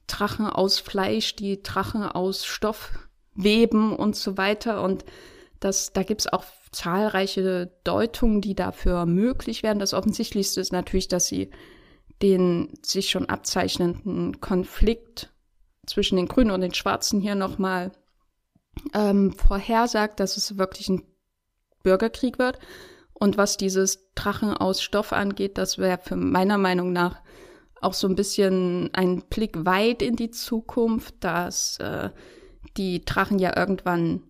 Drachen 0.06 0.46
aus 0.46 0.78
Fleisch, 0.78 1.36
die 1.36 1.62
Drachen 1.62 2.04
aus 2.04 2.46
Stoff 2.46 2.92
weben 3.34 3.94
und 3.94 4.16
so 4.16 4.36
weiter. 4.38 4.82
Und 4.82 5.04
das, 5.58 5.92
da 5.92 6.02
gibt's 6.02 6.26
auch 6.26 6.44
zahlreiche 6.72 7.72
Deutungen, 7.84 8.40
die 8.40 8.54
dafür 8.54 9.06
möglich 9.06 9.62
werden. 9.62 9.78
Das 9.78 9.94
Offensichtlichste 9.94 10.60
ist 10.60 10.72
natürlich, 10.72 11.08
dass 11.08 11.26
sie 11.26 11.50
den 12.22 12.74
sich 12.82 13.10
schon 13.10 13.28
abzeichnenden 13.28 14.40
Konflikt 14.40 15.32
zwischen 15.86 16.16
den 16.16 16.28
Grünen 16.28 16.50
und 16.50 16.60
den 16.60 16.74
Schwarzen 16.74 17.20
hier 17.20 17.34
nochmal 17.34 17.92
ähm, 18.94 19.32
vorhersagt, 19.32 20.20
dass 20.20 20.36
es 20.36 20.58
wirklich 20.58 20.88
ein 20.88 21.02
Bürgerkrieg 21.82 22.38
wird. 22.38 22.58
Und 23.14 23.36
was 23.36 23.56
dieses 23.56 24.12
Drachen 24.14 24.54
aus 24.54 24.82
Stoff 24.82 25.12
angeht, 25.12 25.58
das 25.58 25.78
wäre 25.78 25.98
für 25.98 26.16
meiner 26.16 26.58
Meinung 26.58 26.92
nach 26.92 27.20
auch 27.80 27.94
so 27.94 28.06
ein 28.06 28.14
bisschen 28.14 28.90
ein 28.92 29.22
Blick 29.28 29.64
weit 29.64 30.02
in 30.02 30.16
die 30.16 30.30
Zukunft, 30.30 31.14
dass 31.20 31.78
äh, 31.78 32.10
die 32.76 33.04
Drachen 33.04 33.38
ja 33.38 33.56
irgendwann 33.56 34.22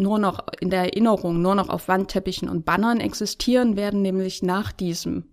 nur 0.00 0.18
noch 0.18 0.44
in 0.60 0.70
der 0.70 0.84
Erinnerung, 0.84 1.40
nur 1.42 1.54
noch 1.54 1.68
auf 1.68 1.88
Wandteppichen 1.88 2.48
und 2.48 2.64
Bannern 2.64 3.00
existieren 3.00 3.76
werden, 3.76 4.02
nämlich 4.02 4.42
nach 4.42 4.72
diesem 4.72 5.24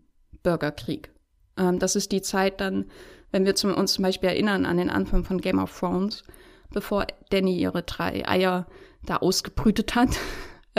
Bürgerkrieg. 0.44 1.12
Ähm, 1.58 1.80
das 1.80 1.96
ist 1.96 2.12
die 2.12 2.22
Zeit 2.22 2.62
dann, 2.62 2.86
wenn 3.32 3.46
wir 3.46 3.56
zum, 3.56 3.74
uns 3.74 3.94
zum 3.94 4.04
Beispiel 4.04 4.30
erinnern 4.30 4.66
an 4.66 4.78
den 4.78 4.90
Anfang 4.90 5.24
von 5.24 5.42
Game 5.42 5.60
of 5.60 5.78
Thrones, 5.78 6.24
bevor 6.72 7.08
Danny 7.30 7.58
ihre 7.58 7.84
drei 7.84 8.28
Eier 8.28 8.68
da 9.06 9.18
ausgebrütet 9.18 9.96
hat. 9.96 10.10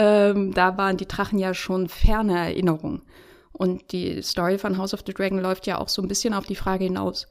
Ähm, 0.01 0.53
da 0.53 0.77
waren 0.77 0.95
die 0.95 1.09
Drachen 1.09 1.39
ja 1.39 1.53
schon 1.53 1.89
ferne 1.89 2.37
Erinnerungen. 2.37 3.01
Und 3.51 3.91
die 3.91 4.21
Story 4.21 4.57
von 4.57 4.77
House 4.77 4.93
of 4.93 5.03
the 5.05 5.13
Dragon 5.13 5.39
läuft 5.39 5.67
ja 5.67 5.77
auch 5.77 5.89
so 5.89 6.01
ein 6.01 6.07
bisschen 6.07 6.33
auf 6.33 6.45
die 6.45 6.55
Frage 6.55 6.85
hinaus, 6.85 7.27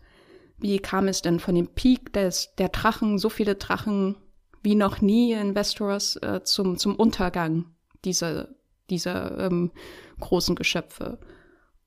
wie 0.59 0.79
kam 0.79 1.09
es 1.09 1.23
denn 1.23 1.41
von 1.41 1.55
dem 1.55 1.69
Peak 1.69 2.13
des, 2.13 2.55
der 2.59 2.69
Drachen, 2.69 3.17
so 3.17 3.31
viele 3.31 3.55
Drachen 3.55 4.17
wie 4.63 4.75
noch 4.75 5.01
nie 5.01 5.33
in 5.33 5.55
Westeros 5.55 6.17
äh, 6.17 6.43
zum, 6.45 6.79
zum 6.79 6.97
Untergang 6.97 7.67
dieser, 8.05 8.49
dieser 8.91 9.39
ähm, 9.39 9.71
großen 10.21 10.57
Geschöpfe. 10.57 11.19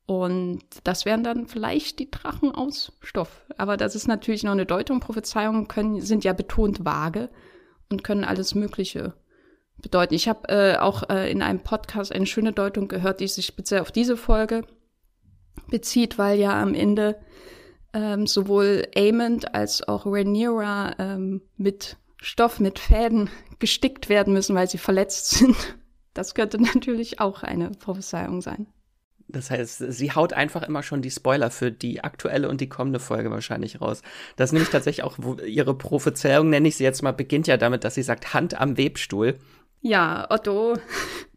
Und 0.05 0.61
das 0.83 1.05
wären 1.05 1.23
dann 1.23 1.47
vielleicht 1.47 1.99
die 1.99 2.11
Drachen 2.11 2.53
aus 2.53 2.91
Stoff. 3.01 3.45
Aber 3.57 3.77
das 3.77 3.95
ist 3.95 4.07
natürlich 4.07 4.43
noch 4.43 4.51
eine 4.51 4.65
Deutung. 4.65 4.99
Prophezeiungen 4.99 5.67
können, 5.67 6.01
sind 6.01 6.23
ja 6.23 6.33
betont 6.33 6.83
vage 6.83 7.29
und 7.89 8.03
können 8.03 8.23
alles 8.23 8.55
Mögliche 8.55 9.13
bedeuten. 9.81 10.13
Ich 10.13 10.27
habe 10.27 10.49
äh, 10.49 10.77
auch 10.77 11.09
äh, 11.09 11.31
in 11.31 11.41
einem 11.41 11.61
Podcast 11.61 12.13
eine 12.13 12.25
schöne 12.25 12.51
Deutung 12.51 12.87
gehört, 12.87 13.19
die 13.19 13.27
sich 13.27 13.45
speziell 13.45 13.81
auf 13.81 13.91
diese 13.91 14.17
Folge 14.17 14.63
bezieht, 15.69 16.17
weil 16.17 16.39
ja 16.39 16.61
am 16.61 16.73
Ende 16.73 17.17
ähm, 17.93 18.27
sowohl 18.27 18.87
Amond 18.95 19.53
als 19.53 19.87
auch 19.87 20.05
Rhaenyra 20.05 20.95
ähm, 20.99 21.41
mit 21.57 21.97
Stoff 22.23 22.59
mit 22.59 22.77
Fäden 22.77 23.29
gestickt 23.57 24.07
werden 24.07 24.31
müssen, 24.31 24.55
weil 24.55 24.69
sie 24.69 24.77
verletzt 24.77 25.31
sind. 25.31 25.55
Das 26.13 26.35
könnte 26.35 26.61
natürlich 26.61 27.19
auch 27.19 27.41
eine 27.41 27.71
Prophezeiung 27.71 28.41
sein. 28.41 28.67
Das 29.27 29.49
heißt, 29.49 29.85
sie 29.87 30.11
haut 30.11 30.33
einfach 30.33 30.61
immer 30.61 30.83
schon 30.83 31.01
die 31.01 31.09
Spoiler 31.09 31.49
für 31.51 31.71
die 31.71 32.03
aktuelle 32.03 32.49
und 32.49 32.61
die 32.61 32.69
kommende 32.69 32.99
Folge 32.99 33.31
wahrscheinlich 33.31 33.81
raus. 33.81 34.01
Das 34.35 34.49
ist 34.49 34.53
nämlich 34.53 34.69
tatsächlich 34.69 35.03
auch 35.03 35.17
ihre 35.45 35.73
Prophezeiung, 35.73 36.49
nenne 36.49 36.67
ich 36.67 36.75
sie 36.75 36.83
jetzt 36.83 37.01
mal, 37.01 37.13
beginnt 37.13 37.47
ja 37.47 37.57
damit, 37.57 37.83
dass 37.85 37.95
sie 37.95 38.03
sagt 38.03 38.33
Hand 38.33 38.59
am 38.59 38.77
Webstuhl. 38.77 39.39
Ja, 39.81 40.27
Otto. 40.29 40.75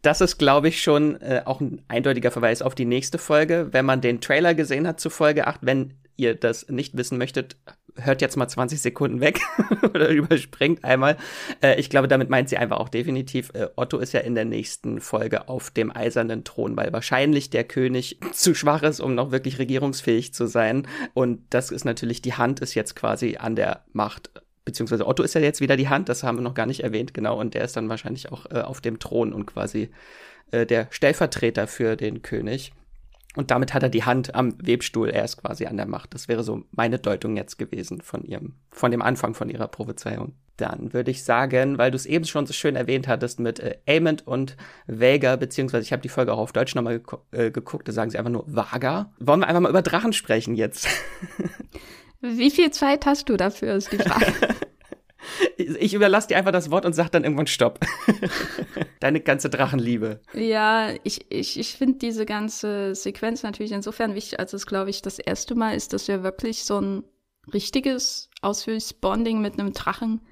Das 0.03 0.21
ist, 0.21 0.38
glaube 0.38 0.69
ich, 0.69 0.83
schon 0.83 1.21
äh, 1.23 1.43
auch 1.47 1.61
ein 1.61 1.83
eindeutiger 1.88 2.31
Verweis 2.31 2.61
auf 2.61 2.75
die 2.75 2.85
nächste 2.85 3.17
Folge. 3.17 3.69
Wenn 3.71 3.87
man 3.87 4.03
den 4.03 4.21
Trailer 4.21 4.55
gesehen 4.55 4.87
hat 4.87 5.00
zu 5.00 5.09
Folge 5.09 5.47
8, 5.47 5.61
wenn 5.62 5.95
ihr 6.17 6.35
das 6.35 6.69
nicht 6.69 6.97
wissen 6.97 7.17
möchtet, 7.17 7.57
hört 7.97 8.21
jetzt 8.23 8.37
mal 8.37 8.49
20 8.49 8.81
Sekunden 8.81 9.21
weg 9.21 9.41
oder 9.83 10.09
überspringt 10.09 10.85
einmal. 10.85 11.17
Äh, 11.63 11.79
ich 11.79 11.91
glaube, 11.91 12.09
damit 12.09 12.31
meint 12.31 12.49
sie 12.49 12.57
einfach 12.57 12.79
auch 12.79 12.89
definitiv, 12.89 13.51
äh, 13.55 13.69
Otto 13.77 13.99
ist 13.99 14.13
ja 14.13 14.21
in 14.21 14.35
der 14.35 14.45
nächsten 14.45 15.01
Folge 15.01 15.49
auf 15.49 15.71
dem 15.71 15.95
eisernen 15.95 16.45
Thron, 16.45 16.77
weil 16.77 16.93
wahrscheinlich 16.93 17.51
der 17.51 17.65
König 17.65 18.19
zu 18.33 18.55
schwach 18.55 18.83
ist, 18.83 19.01
um 19.01 19.15
noch 19.15 19.31
wirklich 19.31 19.59
regierungsfähig 19.59 20.35
zu 20.35 20.47
sein. 20.47 20.87
Und 21.15 21.43
das 21.51 21.71
ist 21.71 21.85
natürlich, 21.85 22.23
die 22.23 22.35
Hand 22.35 22.61
ist 22.61 22.75
jetzt 22.75 22.97
quasi 22.97 23.37
an 23.37 23.57
der 23.57 23.85
Macht. 23.93 24.31
Beziehungsweise 24.65 25.07
Otto 25.07 25.23
ist 25.23 25.35
ja 25.35 25.41
jetzt 25.41 25.61
wieder 25.61 25.77
die 25.77 25.89
Hand, 25.89 26.09
das 26.09 26.23
haben 26.23 26.39
wir 26.39 26.43
noch 26.43 26.55
gar 26.55 26.67
nicht 26.67 26.81
erwähnt, 26.81 27.15
genau. 27.15 27.39
Und 27.39 27.55
der 27.55 27.65
ist 27.65 27.77
dann 27.77 27.89
wahrscheinlich 27.89 28.33
auch 28.33 28.47
äh, 28.51 28.61
auf 28.61 28.81
dem 28.81 28.99
Thron 28.99 29.33
und 29.33 29.47
quasi 29.47 29.91
äh, 30.51 30.67
der 30.67 30.89
Stellvertreter 30.91 31.67
für 31.67 31.97
den 31.97 32.23
König. 32.23 32.73
Und 33.37 33.50
damit 33.50 33.75
hat 33.75 33.83
er 33.83 33.88
die 33.88 34.05
Hand 34.05 34.35
am 34.35 34.55
Webstuhl, 34.64 35.11
er 35.11 35.25
ist 35.25 35.38
quasi 35.38 35.67
an 35.67 35.76
der 35.76 35.87
Macht. 35.87 36.14
Das 36.14 36.29
wäre 36.29 36.45
so 36.45 36.62
meine 36.71 36.99
Deutung 36.99 37.37
jetzt 37.37 37.59
gewesen 37.59 38.00
von 38.00 38.25
ihrem, 38.25 38.55
von 38.71 38.91
dem 38.91 39.03
Anfang 39.03 39.35
von 39.35 39.50
ihrer 39.50 39.67
Prophezeiung. 39.67 40.35
Dann 40.57 40.93
würde 40.93 41.11
ich 41.11 41.25
sagen, 41.25 41.79
weil 41.79 41.91
du 41.91 41.97
es 41.97 42.07
eben 42.07 42.25
schon 42.25 42.47
so 42.47 42.53
schön 42.53 42.76
erwähnt 42.76 43.09
hattest 43.09 43.41
mit 43.41 43.59
äh, 43.59 43.79
Amond 43.88 44.25
und 44.25 44.57
Vega, 44.87 45.35
beziehungsweise 45.35 45.83
ich 45.85 45.93
habe 45.93 46.03
die 46.03 46.09
Folge 46.09 46.33
auch 46.33 46.38
auf 46.38 46.53
Deutsch 46.53 46.76
nochmal 46.76 47.00
gek 47.00 47.19
äh, 47.33 47.50
geguckt, 47.50 47.88
da 47.88 47.93
sagen 47.93 48.11
sie 48.11 48.19
einfach 48.19 48.31
nur 48.31 48.45
Vaga. 48.47 49.12
Wollen 49.19 49.41
wir 49.41 49.49
einfach 49.49 49.62
mal 49.62 49.71
über 49.71 49.83
Drachen 49.83 50.12
sprechen 50.12 50.55
jetzt? 50.55 50.87
Wie 52.21 52.50
viel 52.50 52.71
Zeit 52.71 53.05
hast 53.05 53.29
du 53.29 53.37
dafür, 53.37 53.75
ist 53.75 53.93
die 53.93 53.99
Frage. 53.99 54.33
Ich 55.57 55.95
überlasse 55.95 56.29
dir 56.29 56.37
einfach 56.37 56.53
das 56.53 56.71
Wort 56.71 56.85
und 56.85 56.93
sag 56.93 57.09
dann 57.09 57.25
irgendwann 57.25 57.47
Stopp. 57.47 57.81
Deine 59.05 59.21
ganze 59.21 59.51
Drachenliebe. 59.51 60.23
Ja, 60.33 60.89
ich, 61.03 61.27
ich, 61.29 61.61
ich 61.61 61.75
finde 61.75 61.99
diese 61.99 62.25
ganze 62.25 62.95
Sequenz 62.95 63.43
natürlich 63.43 63.73
insofern 63.73 64.15
wichtig, 64.15 64.41
als 64.41 64.55
es, 64.55 64.65
glaube 64.67 64.89
ich, 64.89 65.03
das 65.03 65.19
erste 65.19 65.55
Mal 65.55 65.77
ist, 65.77 65.93
dass 65.93 66.09
wir 66.09 66.23
wirklich 66.23 66.65
so 66.65 66.81
ein 66.81 67.05
richtiges, 67.53 68.31
ausführliches 68.41 68.95
Bonding 68.95 69.43
mit 69.43 69.61
einem 69.61 69.75
Drachen 69.75 70.23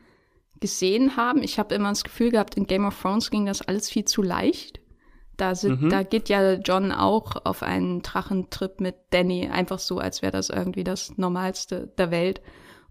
gesehen 0.58 1.18
haben. 1.18 1.42
Ich 1.42 1.58
habe 1.58 1.74
immer 1.74 1.90
das 1.90 2.02
Gefühl 2.02 2.30
gehabt, 2.30 2.54
in 2.54 2.66
Game 2.66 2.86
of 2.86 2.98
Thrones 2.98 3.30
ging 3.30 3.44
das 3.44 3.60
alles 3.60 3.90
viel 3.90 4.06
zu 4.06 4.22
leicht. 4.22 4.80
Da, 5.36 5.54
sind, 5.54 5.82
mhm. 5.82 5.90
da 5.90 6.02
geht 6.02 6.30
ja 6.30 6.54
John 6.54 6.92
auch 6.92 7.44
auf 7.44 7.62
einen 7.62 8.00
Drachentrip 8.00 8.80
mit 8.80 8.94
Danny, 9.10 9.50
einfach 9.50 9.80
so, 9.80 9.98
als 9.98 10.22
wäre 10.22 10.32
das 10.32 10.48
irgendwie 10.48 10.84
das 10.84 11.18
Normalste 11.18 11.92
der 11.98 12.10
Welt. 12.10 12.40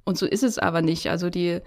Und 0.03 0.19
so 0.19 0.27
ist 0.27 0.43
es 0.43 0.59
aber 0.59 0.83
nicht. 0.83 1.09
Also 1.09 1.31
die, 1.31 1.59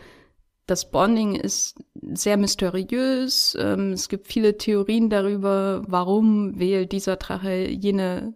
das 0.67 0.91
Bonding 0.91 1.35
ist 1.35 1.77
sehr 1.95 2.37
mysteriös. 2.37 3.57
Ähm, 3.61 3.93
es 3.93 4.09
gibt 4.09 4.27
viele 4.29 4.57
Theorien 4.57 5.11
darüber, 5.11 5.83
warum 5.87 6.59
wählt 6.59 6.93
dieser 6.93 7.17
Drache 7.17 7.69
jene 7.69 8.35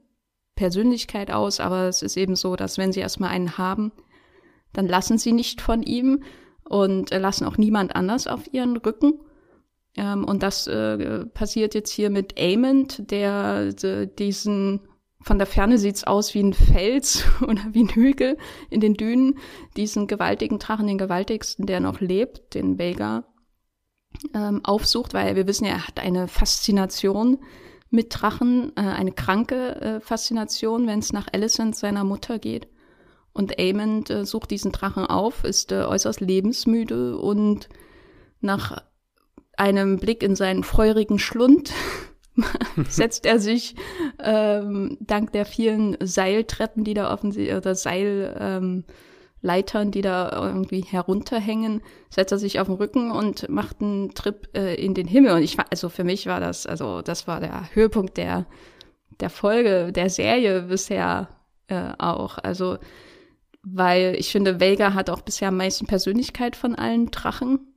Persönlichkeit 0.55 1.31
aus. 1.31 1.61
Aber 1.61 1.89
es 1.89 2.03
ist 2.03 2.17
eben 2.17 2.37
so, 2.37 2.57
dass 2.57 2.77
wenn 2.77 2.93
sie 2.93 3.01
erstmal 3.01 3.31
einen 3.31 3.57
haben, 3.57 3.93
dann 4.73 4.87
lassen 4.87 5.17
sie 5.17 5.33
nicht 5.33 5.63
von 5.63 5.83
ihm 5.83 6.23
und 6.65 7.11
lassen 7.11 7.47
auch 7.47 7.57
niemand 7.57 7.97
anders 7.97 8.27
auf 8.27 8.53
ihren 8.53 8.77
Rücken. 8.77 9.15
Ähm, 9.97 10.25
und 10.25 10.43
das 10.43 10.67
äh, 10.67 11.25
passiert 11.27 11.75
jetzt 11.75 11.91
hier 11.91 12.11
mit 12.11 12.39
Amond, 12.39 13.11
der 13.11 13.73
äh, 13.83 14.07
diesen 14.07 14.81
von 15.21 15.39
der 15.39 15.47
Ferne 15.47 15.79
sieht's 15.79 16.05
aus 16.05 16.35
wie 16.35 16.43
ein 16.43 16.55
Fels 16.55 17.25
oder 17.43 17.63
wie 17.73 17.85
ein 17.85 17.89
Hügel 17.89 18.39
in 18.71 18.81
den 18.81 18.95
Dünen. 18.95 19.39
Diesen 19.77 20.07
gewaltigen 20.07 20.59
Drachen, 20.59 20.87
den 20.87 20.99
gewaltigsten, 20.99 21.67
der 21.67 21.81
noch 21.81 22.01
lebt, 22.01 22.55
den 22.55 22.79
Vega, 22.79 23.25
ähm, 24.35 24.65
aufsucht, 24.65 25.15
weil 25.15 25.37
wir 25.37 25.47
wissen 25.47 25.65
ja, 25.65 25.73
er 25.73 25.87
hat 25.89 26.01
eine 26.01 26.29
Faszination 26.29 27.39
mit 27.91 28.09
Drachen, 28.11 28.73
äh, 28.77 28.81
eine 28.81 29.13
kranke 29.13 29.81
äh, 29.81 30.01
Faszination, 30.01 30.87
wenn 30.87 30.99
es 30.99 31.13
nach 31.13 31.29
Alicent, 31.33 31.77
seiner 31.77 32.05
Mutter, 32.05 32.39
geht. 32.39 32.69
Und 33.33 33.59
Aemond 33.59 34.11
äh, 34.11 34.25
sucht 34.25 34.51
diesen 34.51 34.73
Drachen 34.73 35.07
auf, 35.07 35.45
ist 35.45 35.73
äh, 35.73 35.83
äußerst 35.83 36.21
lebensmüde 36.21 37.19
und 37.19 37.69
nach 38.41 38.83
einem 39.57 39.99
Blick 39.99 40.23
in 40.23 40.37
seinen 40.37 40.65
feurigen 40.65 41.19
Schlund 41.19 41.73
setzt 42.89 43.27
er 43.27 43.39
sich 43.39 43.75
ähm, 44.23 44.97
dank 45.01 45.33
der 45.33 45.45
vielen 45.45 45.97
Seiltreppen, 46.01 46.85
die 46.85 46.95
da 46.95 47.13
offensichtlich, 47.13 47.57
oder 47.57 47.75
Seilleitern, 47.75 48.85
ähm, 49.43 49.91
die 49.91 50.01
da 50.03 50.31
irgendwie 50.33 50.81
herunterhängen, 50.83 51.83
setzt 52.11 52.33
er 52.33 52.39
sich 52.39 52.61
auf 52.61 52.69
den 52.69 52.77
Rücken 52.77 53.11
und 53.11 53.49
macht 53.49 53.81
einen 53.81 54.15
Trip 54.15 54.49
äh, 54.57 54.75
in 54.75 54.95
den 54.95 55.07
Himmel. 55.07 55.33
Und 55.33 55.43
ich 55.43 55.59
war, 55.59 55.67
also 55.71 55.89
für 55.89 56.05
mich 56.05 56.27
war 56.27 56.41
das, 56.41 56.67
also 56.67 57.03
das 57.03 57.27
war 57.27 57.41
der 57.41 57.75
Höhepunkt 57.75 58.17
der, 58.17 58.47
der 59.21 59.31
Folge, 59.31 59.93
der 59.93 60.11
Serie 60.11 60.63
bisher 60.63 61.29
äh, 61.69 61.93
auch. 61.99 62.39
Also, 62.39 62.79
weil 63.63 64.15
ich 64.19 64.31
finde, 64.31 64.61
Vega 64.61 64.95
hat 64.95 65.11
auch 65.11 65.21
bisher 65.21 65.49
am 65.49 65.57
meisten 65.57 65.87
Persönlichkeit 65.87 66.57
von 66.57 66.75
allen 66.75 67.11
Drachen. 67.11 67.68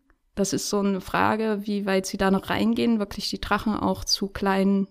Das 0.41 0.53
ist 0.53 0.71
so 0.71 0.79
eine 0.79 1.01
Frage, 1.01 1.59
wie 1.65 1.85
weit 1.85 2.07
sie 2.07 2.17
da 2.17 2.31
noch 2.31 2.49
reingehen, 2.49 2.97
wirklich 2.97 3.29
die 3.29 3.39
Drachen 3.39 3.75
auch 3.75 4.03
zu 4.03 4.27
kleinen 4.27 4.87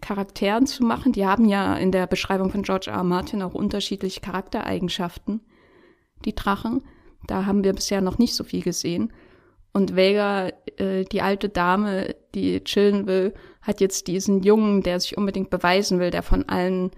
Charakteren 0.00 0.66
zu 0.66 0.82
machen. 0.82 1.12
Die 1.12 1.26
haben 1.26 1.44
ja 1.44 1.76
in 1.76 1.92
der 1.92 2.06
Beschreibung 2.06 2.48
von 2.48 2.62
George 2.62 2.90
R. 2.90 2.96
R. 2.96 3.04
Martin 3.04 3.42
auch 3.42 3.52
unterschiedliche 3.52 4.22
Charaktereigenschaften, 4.22 5.42
die 6.24 6.34
Drachen. 6.34 6.84
Da 7.26 7.44
haben 7.44 7.64
wir 7.64 7.74
bisher 7.74 8.00
noch 8.00 8.16
nicht 8.16 8.34
so 8.34 8.44
viel 8.44 8.62
gesehen. 8.62 9.12
Und 9.74 9.94
Vega, 9.94 10.48
äh, 10.78 11.04
die 11.04 11.20
alte 11.20 11.50
Dame, 11.50 12.16
die 12.34 12.64
chillen 12.64 13.06
will, 13.06 13.34
hat 13.60 13.82
jetzt 13.82 14.06
diesen 14.06 14.42
Jungen, 14.42 14.80
der 14.80 15.00
sich 15.00 15.18
unbedingt 15.18 15.50
beweisen 15.50 16.00
will, 16.00 16.12
der 16.12 16.22
von 16.22 16.48
allen 16.48 16.92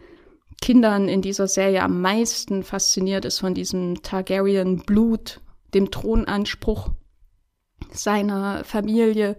Kindern 0.62 1.08
in 1.08 1.22
dieser 1.22 1.48
Serie 1.48 1.82
am 1.82 2.00
meisten 2.02 2.62
fasziniert 2.62 3.24
ist 3.24 3.40
von 3.40 3.52
diesem 3.52 4.00
Targaryen 4.02 4.84
Blut, 4.86 5.40
dem 5.74 5.90
Thronanspruch 5.90 6.90
seiner 7.92 8.64
Familie 8.64 9.36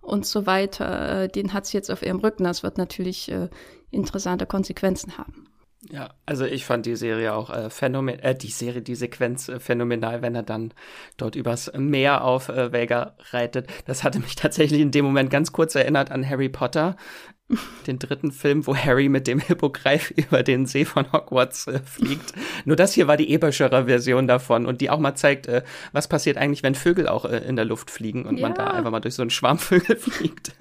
und 0.00 0.26
so 0.26 0.46
weiter, 0.46 1.24
äh, 1.24 1.28
den 1.28 1.52
hat 1.52 1.66
sie 1.66 1.76
jetzt 1.76 1.90
auf 1.90 2.02
ihrem 2.02 2.20
Rücken. 2.20 2.44
Das 2.44 2.62
wird 2.62 2.78
natürlich 2.78 3.30
äh, 3.30 3.48
interessante 3.90 4.46
Konsequenzen 4.46 5.18
haben. 5.18 5.49
Ja, 5.88 6.10
also 6.26 6.44
ich 6.44 6.66
fand 6.66 6.84
die 6.84 6.94
Serie 6.94 7.32
auch 7.32 7.48
äh, 7.48 7.70
phänomenal, 7.70 8.22
äh, 8.22 8.34
die 8.34 8.50
Serie, 8.50 8.82
die 8.82 8.94
Sequenz 8.94 9.48
äh, 9.48 9.60
phänomenal, 9.60 10.20
wenn 10.20 10.34
er 10.34 10.42
dann 10.42 10.74
dort 11.16 11.36
übers 11.36 11.72
Meer 11.74 12.22
auf 12.22 12.50
äh, 12.50 12.70
Vega 12.70 13.14
reitet. 13.30 13.66
Das 13.86 14.04
hatte 14.04 14.20
mich 14.20 14.34
tatsächlich 14.36 14.80
in 14.80 14.90
dem 14.90 15.06
Moment 15.06 15.30
ganz 15.30 15.52
kurz 15.52 15.74
erinnert 15.74 16.10
an 16.10 16.28
Harry 16.28 16.50
Potter, 16.50 16.96
den 17.86 17.98
dritten 17.98 18.30
Film, 18.30 18.66
wo 18.66 18.76
Harry 18.76 19.08
mit 19.08 19.26
dem 19.26 19.38
Hippogreif 19.38 20.10
über 20.16 20.42
den 20.42 20.66
See 20.66 20.84
von 20.84 21.10
Hogwarts 21.12 21.66
äh, 21.66 21.80
fliegt. 21.80 22.34
Nur 22.66 22.76
das 22.76 22.92
hier 22.92 23.08
war 23.08 23.16
die 23.16 23.32
epischere 23.32 23.86
Version 23.86 24.26
davon 24.26 24.66
und 24.66 24.82
die 24.82 24.90
auch 24.90 25.00
mal 25.00 25.14
zeigt, 25.14 25.46
äh, 25.46 25.62
was 25.92 26.08
passiert 26.08 26.36
eigentlich, 26.36 26.62
wenn 26.62 26.74
Vögel 26.74 27.08
auch 27.08 27.24
äh, 27.24 27.38
in 27.38 27.56
der 27.56 27.64
Luft 27.64 27.90
fliegen 27.90 28.26
und 28.26 28.36
ja. 28.36 28.48
man 28.48 28.54
da 28.54 28.66
einfach 28.66 28.90
mal 28.90 29.00
durch 29.00 29.14
so 29.14 29.22
einen 29.22 29.30
Schwarm 29.30 29.58
Vögel 29.58 29.96
fliegt. 29.96 30.52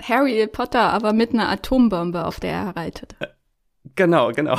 Harry 0.00 0.46
Potter 0.46 0.92
aber 0.92 1.12
mit 1.12 1.32
einer 1.32 1.48
Atombombe, 1.48 2.24
auf 2.24 2.38
der 2.38 2.52
er 2.52 2.76
reitet. 2.76 3.16
Genau, 3.96 4.30
genau. 4.32 4.58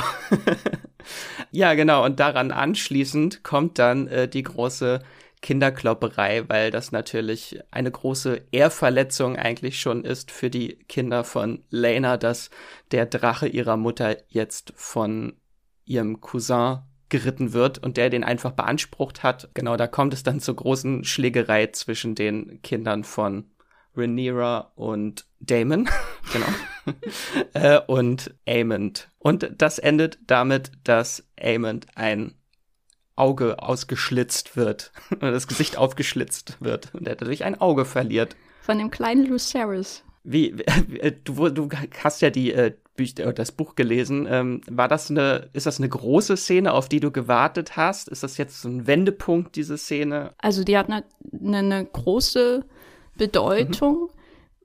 ja, 1.50 1.74
genau. 1.74 2.04
Und 2.04 2.20
daran 2.20 2.50
anschließend 2.50 3.42
kommt 3.44 3.78
dann 3.78 4.08
äh, 4.08 4.28
die 4.28 4.42
große 4.42 5.00
Kinderklopperei, 5.42 6.48
weil 6.48 6.70
das 6.70 6.92
natürlich 6.92 7.60
eine 7.70 7.90
große 7.90 8.42
Ehrverletzung 8.52 9.36
eigentlich 9.36 9.80
schon 9.80 10.04
ist 10.04 10.30
für 10.30 10.50
die 10.50 10.76
Kinder 10.88 11.24
von 11.24 11.64
Lena, 11.68 12.16
dass 12.16 12.50
der 12.92 13.06
Drache 13.06 13.48
ihrer 13.48 13.76
Mutter 13.76 14.16
jetzt 14.28 14.72
von 14.76 15.34
ihrem 15.84 16.20
Cousin 16.20 16.78
geritten 17.08 17.52
wird 17.52 17.78
und 17.78 17.96
der 17.98 18.08
den 18.08 18.24
einfach 18.24 18.52
beansprucht 18.52 19.22
hat. 19.22 19.50
Genau, 19.52 19.76
da 19.76 19.86
kommt 19.86 20.14
es 20.14 20.22
dann 20.22 20.40
zur 20.40 20.56
großen 20.56 21.04
Schlägerei 21.04 21.66
zwischen 21.66 22.14
den 22.14 22.62
Kindern 22.62 23.04
von 23.04 23.50
Rhaenyra 23.96 24.72
und 24.74 25.26
Damon, 25.40 25.88
genau, 26.32 26.46
äh, 27.54 27.80
und 27.86 28.34
Aemond. 28.46 29.08
Und 29.18 29.50
das 29.58 29.78
endet 29.78 30.18
damit, 30.26 30.72
dass 30.84 31.28
Aemond 31.40 31.86
ein 31.94 32.34
Auge 33.16 33.62
ausgeschlitzt 33.62 34.56
wird, 34.56 34.92
oder 35.10 35.32
das 35.32 35.48
Gesicht 35.48 35.76
aufgeschlitzt 35.76 36.56
wird 36.60 36.94
und 36.94 37.06
er 37.06 37.16
dadurch 37.16 37.44
ein 37.44 37.60
Auge 37.60 37.84
verliert. 37.84 38.36
Von 38.62 38.78
dem 38.78 38.90
kleinen 38.90 39.26
Lucerys. 39.26 40.04
Wie, 40.24 40.56
wie 40.88 41.00
äh, 41.00 41.12
du, 41.24 41.48
du 41.48 41.68
hast 42.02 42.22
ja 42.22 42.30
die 42.30 42.52
äh, 42.52 42.72
Bücher, 42.94 43.32
das 43.32 43.52
Buch 43.52 43.74
gelesen. 43.74 44.26
Ähm, 44.30 44.60
war 44.70 44.88
das 44.88 45.10
eine, 45.10 45.48
ist 45.52 45.66
das 45.66 45.78
eine 45.78 45.88
große 45.88 46.36
Szene, 46.36 46.72
auf 46.72 46.88
die 46.88 47.00
du 47.00 47.10
gewartet 47.10 47.76
hast? 47.76 48.08
Ist 48.08 48.22
das 48.22 48.36
jetzt 48.36 48.60
so 48.60 48.68
ein 48.68 48.86
Wendepunkt, 48.86 49.56
diese 49.56 49.78
Szene? 49.78 50.34
Also 50.38 50.62
die 50.62 50.76
hat 50.76 50.90
eine, 50.90 51.04
eine 51.42 51.84
große 51.84 52.64
Bedeutung, 53.16 54.08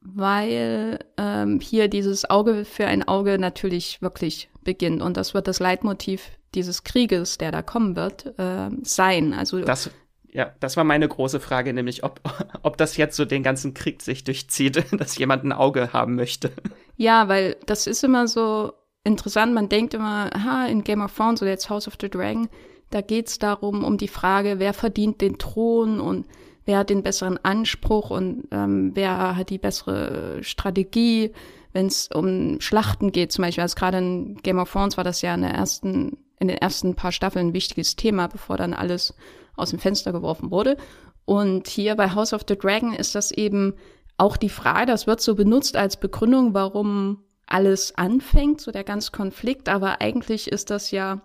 mhm. 0.01 0.11
weil 0.15 0.99
ähm, 1.17 1.59
hier 1.59 1.87
dieses 1.87 2.29
Auge 2.29 2.65
für 2.65 2.87
ein 2.87 3.07
Auge 3.07 3.37
natürlich 3.37 4.01
wirklich 4.01 4.49
beginnt. 4.63 5.01
Und 5.01 5.17
das 5.17 5.33
wird 5.33 5.47
das 5.47 5.59
Leitmotiv 5.59 6.31
dieses 6.55 6.83
Krieges, 6.83 7.37
der 7.37 7.51
da 7.51 7.61
kommen 7.61 7.95
wird, 7.95 8.33
äh, 8.37 8.69
sein. 8.83 9.33
Also 9.33 9.61
das, 9.61 9.89
ja, 10.29 10.51
das 10.59 10.77
war 10.77 10.83
meine 10.83 11.07
große 11.07 11.39
Frage, 11.39 11.73
nämlich 11.73 12.03
ob, 12.03 12.21
ob 12.63 12.77
das 12.77 12.97
jetzt 12.97 13.15
so 13.15 13.25
den 13.25 13.43
ganzen 13.43 13.73
Krieg 13.73 14.01
sich 14.01 14.23
durchzieht, 14.23 14.83
dass 14.99 15.17
jemand 15.17 15.43
ein 15.43 15.51
Auge 15.51 15.93
haben 15.93 16.15
möchte. 16.15 16.51
Ja, 16.95 17.27
weil 17.27 17.57
das 17.65 17.87
ist 17.87 18.03
immer 18.03 18.27
so 18.27 18.73
interessant. 19.03 19.53
Man 19.53 19.69
denkt 19.69 19.93
immer, 19.93 20.29
ha, 20.31 20.67
in 20.67 20.83
Game 20.83 21.01
of 21.01 21.15
Thrones 21.15 21.41
oder 21.41 21.51
jetzt 21.51 21.69
House 21.69 21.87
of 21.87 21.95
the 21.99 22.09
Dragon, 22.09 22.49
da 22.89 23.01
geht's 23.01 23.39
darum, 23.39 23.83
um 23.83 23.97
die 23.97 24.07
Frage, 24.07 24.59
wer 24.59 24.73
verdient 24.73 25.21
den 25.21 25.37
Thron 25.37 25.99
und 25.99 26.25
wer 26.67 26.79
hat 26.79 26.89
den 26.89 27.01
besseren 27.01 27.39
Anspruch 27.43 28.11
und 28.11 28.47
ähm, 28.51 28.91
wer 28.93 29.35
hat 29.35 29.49
die 29.49 29.57
bessere 29.57 30.43
Strategie, 30.43 31.31
wenn 31.71 31.87
es 31.87 32.09
um 32.13 32.59
Schlachten 32.59 33.11
geht, 33.11 33.31
zum 33.31 33.43
Beispiel. 33.43 33.61
Also 33.61 33.75
gerade 33.75 33.97
in 33.97 34.35
Game 34.43 34.59
of 34.59 34.71
Thrones 34.71 34.97
war 34.97 35.03
das 35.03 35.21
ja 35.21 35.33
in, 35.33 35.41
der 35.41 35.51
ersten, 35.51 36.17
in 36.39 36.49
den 36.49 36.57
ersten 36.57 36.95
paar 36.95 37.11
Staffeln 37.11 37.47
ein 37.47 37.53
wichtiges 37.53 37.95
Thema, 37.95 38.27
bevor 38.27 38.57
dann 38.57 38.73
alles 38.73 39.15
aus 39.55 39.71
dem 39.71 39.79
Fenster 39.79 40.11
geworfen 40.11 40.51
wurde. 40.51 40.77
Und 41.25 41.67
hier 41.67 41.95
bei 41.95 42.13
House 42.13 42.33
of 42.33 42.43
the 42.47 42.57
Dragon 42.57 42.93
ist 42.93 43.15
das 43.15 43.31
eben 43.31 43.73
auch 44.17 44.37
die 44.37 44.49
Frage, 44.49 44.87
das 44.87 45.07
wird 45.07 45.21
so 45.21 45.35
benutzt 45.35 45.77
als 45.77 45.97
Begründung, 45.97 46.53
warum 46.53 47.23
alles 47.45 47.95
anfängt, 47.95 48.59
so 48.59 48.71
der 48.71 48.83
ganze 48.83 49.11
Konflikt, 49.11 49.69
aber 49.69 50.01
eigentlich 50.01 50.51
ist 50.51 50.69
das 50.69 50.91
ja 50.91 51.21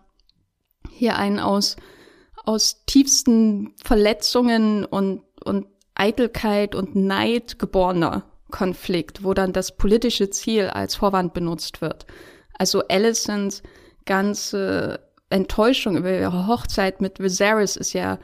hier 0.91 1.17
ein 1.17 1.41
aus, 1.41 1.77
aus 2.45 2.85
tiefsten 2.87 3.75
Verletzungen 3.83 4.85
und 4.85 5.23
und 5.43 5.67
Eitelkeit 5.95 6.75
und 6.75 6.97
Neid 6.97 7.59
geborener 7.59 8.25
Konflikt, 8.51 9.25
wo 9.25 9.35
dann 9.35 9.53
das 9.53 9.77
politische 9.77 10.31
Ziel 10.31 10.69
als 10.69 10.95
Vorwand 10.95 11.35
benutzt 11.35 11.81
wird. 11.81 12.07
Also 12.59 12.83
Alicents 12.89 13.63
ganze 14.05 15.01
Enttäuschung 15.31 15.97
über 15.97 16.13
ihre 16.17 16.47
Hochzeit 16.47 17.01
mit 17.01 17.19
Viserys 17.19 17.77
ist 17.77 17.93
ja 17.93 18.19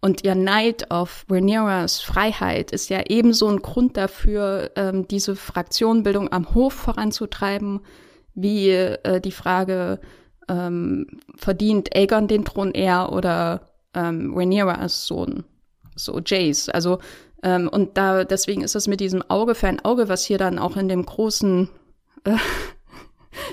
und 0.00 0.24
ihr 0.24 0.34
Neid 0.34 0.90
auf 0.90 1.26
Rhaenyras 1.28 2.00
Freiheit 2.00 2.70
ist 2.70 2.88
ja 2.88 3.02
ebenso 3.08 3.48
ein 3.48 3.62
Grund 3.62 3.96
dafür, 3.96 4.70
ähm, 4.76 5.08
diese 5.08 5.34
Fraktionenbildung 5.34 6.30
am 6.32 6.54
Hof 6.54 6.72
voranzutreiben, 6.72 7.80
wie 8.34 8.70
äh, 8.70 9.20
die 9.20 9.32
Frage, 9.32 10.00
ähm, 10.48 11.06
verdient 11.36 11.94
Aegon 11.96 12.28
den 12.28 12.44
Thron 12.44 12.72
eher 12.72 13.12
oder 13.12 13.62
ähm, 13.92 14.32
Rhaenyras 14.34 15.06
Sohn 15.06 15.44
so 15.98 16.20
Jays. 16.24 16.68
Also 16.68 16.98
ähm, 17.42 17.68
und 17.68 17.96
da 17.96 18.24
deswegen 18.24 18.62
ist 18.62 18.74
es 18.74 18.88
mit 18.88 18.98
diesem 19.00 19.22
Auge 19.28 19.54
für 19.54 19.68
ein 19.68 19.84
Auge, 19.84 20.08
was 20.08 20.24
hier 20.24 20.38
dann 20.38 20.58
auch 20.58 20.76
in 20.76 20.88
dem 20.88 21.06
großen 21.06 21.68
äh, 22.24 22.32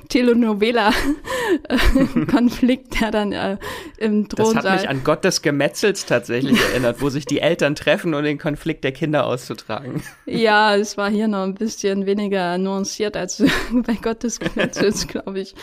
Telenovela-Konflikt, 0.09 2.95
der 3.01 3.11
dann 3.11 3.31
äh, 3.31 3.57
im 3.97 4.27
Thron 4.27 4.55
Das 4.55 4.65
hat 4.65 4.81
mich 4.81 4.89
an 4.89 5.03
Gott 5.03 5.23
des 5.23 5.43
Gemetzels 5.43 6.07
tatsächlich 6.07 6.59
erinnert, 6.59 6.99
wo 7.01 7.09
sich 7.09 7.25
die 7.25 7.39
Eltern 7.39 7.75
treffen, 7.75 8.15
um 8.15 8.23
den 8.23 8.39
Konflikt 8.39 8.83
der 8.83 8.93
Kinder 8.93 9.27
auszutragen. 9.27 10.01
Ja, 10.25 10.75
es 10.75 10.97
war 10.97 11.11
hier 11.11 11.27
noch 11.27 11.43
ein 11.43 11.53
bisschen 11.53 12.07
weniger 12.07 12.57
nuanciert 12.57 13.15
als 13.15 13.43
bei 13.71 13.93
Gott 14.01 14.23
des 14.23 14.39
Gemetzels, 14.39 15.05
glaube 15.07 15.41
ich. 15.41 15.53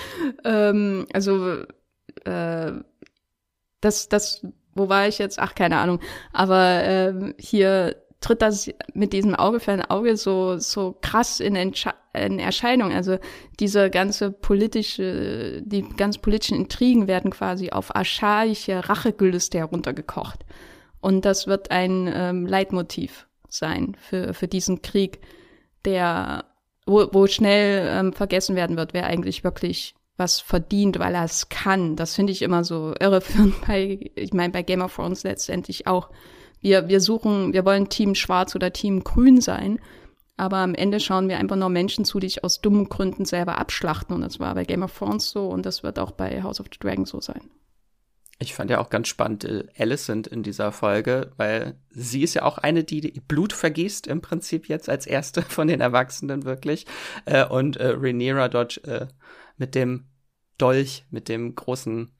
Ähm, 0.45 1.07
also 1.13 1.65
äh, 2.25 2.73
das, 3.81 4.09
das 4.09 4.47
wo 4.75 4.89
war 4.89 5.09
ich 5.09 5.19
jetzt? 5.19 5.39
Ach, 5.39 5.55
keine 5.55 5.79
Ahnung. 5.79 6.01
Aber 6.33 6.83
ähm, 6.85 7.35
hier 7.39 7.97
tritt 8.21 8.41
das 8.41 8.71
mit 8.95 9.13
diesem 9.13 9.35
Auge 9.35 9.61
für 9.61 9.73
ein 9.73 9.85
Auge 9.85 10.17
so, 10.17 10.57
so 10.59 10.97
krass 11.01 11.41
in, 11.41 11.57
in 11.57 12.39
Erscheinung. 12.39 12.93
Also 12.93 13.19
diese 13.61 13.91
ganze 13.91 14.31
politische, 14.31 15.63
die 15.63 15.83
ganz 15.97 16.19
politischen 16.19 16.57
Intrigen 16.57 17.09
werden 17.09 17.31
quasi 17.31 17.71
auf 17.71 17.95
archaische 17.95 18.89
Rachegelüste 18.89 19.59
heruntergekocht. 19.59 20.45
Und 21.01 21.25
das 21.25 21.47
wird 21.47 21.71
ein 21.71 22.11
ähm, 22.15 22.47
Leitmotiv 22.47 23.27
sein 23.49 23.97
für, 23.99 24.35
für 24.35 24.49
diesen 24.49 24.83
Krieg, 24.83 25.21
der, 25.85 26.45
wo, 26.87 27.09
wo 27.13 27.27
schnell 27.27 27.89
ähm, 27.91 28.13
vergessen 28.13 28.57
werden 28.57 28.77
wird, 28.77 28.95
wer 28.95 29.07
eigentlich 29.07 29.43
wirklich 29.43 29.95
was 30.23 30.41
verdient, 30.41 30.99
weil 30.99 31.15
er 31.15 31.25
es 31.25 31.49
kann. 31.49 31.97
Das 31.97 32.15
finde 32.15 32.33
ich 32.33 32.43
immer 32.43 32.65
so 32.65 32.95
irreführend 32.99 33.61
bei, 33.67 34.11
ich 34.15 34.33
meine, 34.33 34.53
bei 34.53 34.63
Game 34.63 34.81
of 34.81 34.95
Thrones 34.95 35.25
letztendlich 35.25 35.87
auch. 35.87 36.11
Wir, 36.61 36.89
wir 36.89 37.01
suchen, 37.01 37.53
wir 37.53 37.65
wollen 37.65 37.89
Team 37.89 38.15
Schwarz 38.15 38.55
oder 38.55 38.73
Team 38.73 39.03
Grün 39.03 39.41
sein, 39.41 39.81
aber 40.37 40.59
am 40.59 40.75
Ende 40.75 41.01
schauen 41.01 41.29
wir 41.29 41.39
einfach 41.39 41.57
nur 41.57 41.69
Menschen 41.69 42.05
zu, 42.05 42.21
die 42.21 42.29
sich 42.29 42.45
aus 42.45 42.61
dummen 42.61 42.89
Gründen 42.89 43.25
selber 43.25 43.59
abschlachten. 43.59 44.15
Und 44.15 44.23
das 44.23 44.39
war 44.39 44.55
bei 44.55 44.65
Game 44.65 44.85
of 44.85 44.97
Thrones 44.97 45.31
so 45.31 45.49
und 45.49 45.67
das 45.67 45.83
wird 45.83 45.99
auch 45.99 46.13
bei 46.13 46.43
House 46.43 46.61
of 46.61 46.67
the 46.73 46.79
Dragon 46.79 47.05
so 47.05 47.21
sein. 47.21 47.51
Ich 48.39 48.55
fand 48.55 48.71
ja 48.71 48.81
auch 48.81 48.91
ganz 48.91 49.09
spannend 49.09 49.45
äh, 49.45 49.65
Alicent 49.79 50.27
in 50.27 50.43
dieser 50.43 50.73
Folge, 50.73 51.31
weil 51.37 51.79
sie 51.91 52.23
ist 52.23 52.35
ja 52.35 52.43
auch 52.43 52.59
eine, 52.59 52.83
die 52.83 53.23
Blut 53.29 53.53
vergießt 53.53 54.07
im 54.07 54.21
Prinzip 54.21 54.69
jetzt 54.69 54.89
als 54.89 55.07
erste 55.07 55.43
von 55.49 55.69
den 55.69 55.81
Erwachsenen 55.81 56.45
wirklich. 56.45 56.87
Äh, 57.25 57.47
und 57.47 57.77
äh, 57.77 57.89
Rhaenyra 57.89 58.49
dort 58.49 58.85
äh, 58.85 59.07
mit 59.59 59.75
dem 59.75 60.07
Dolch, 60.63 61.05
mit 61.11 61.29
dem 61.29 61.55
großen, 61.55 62.13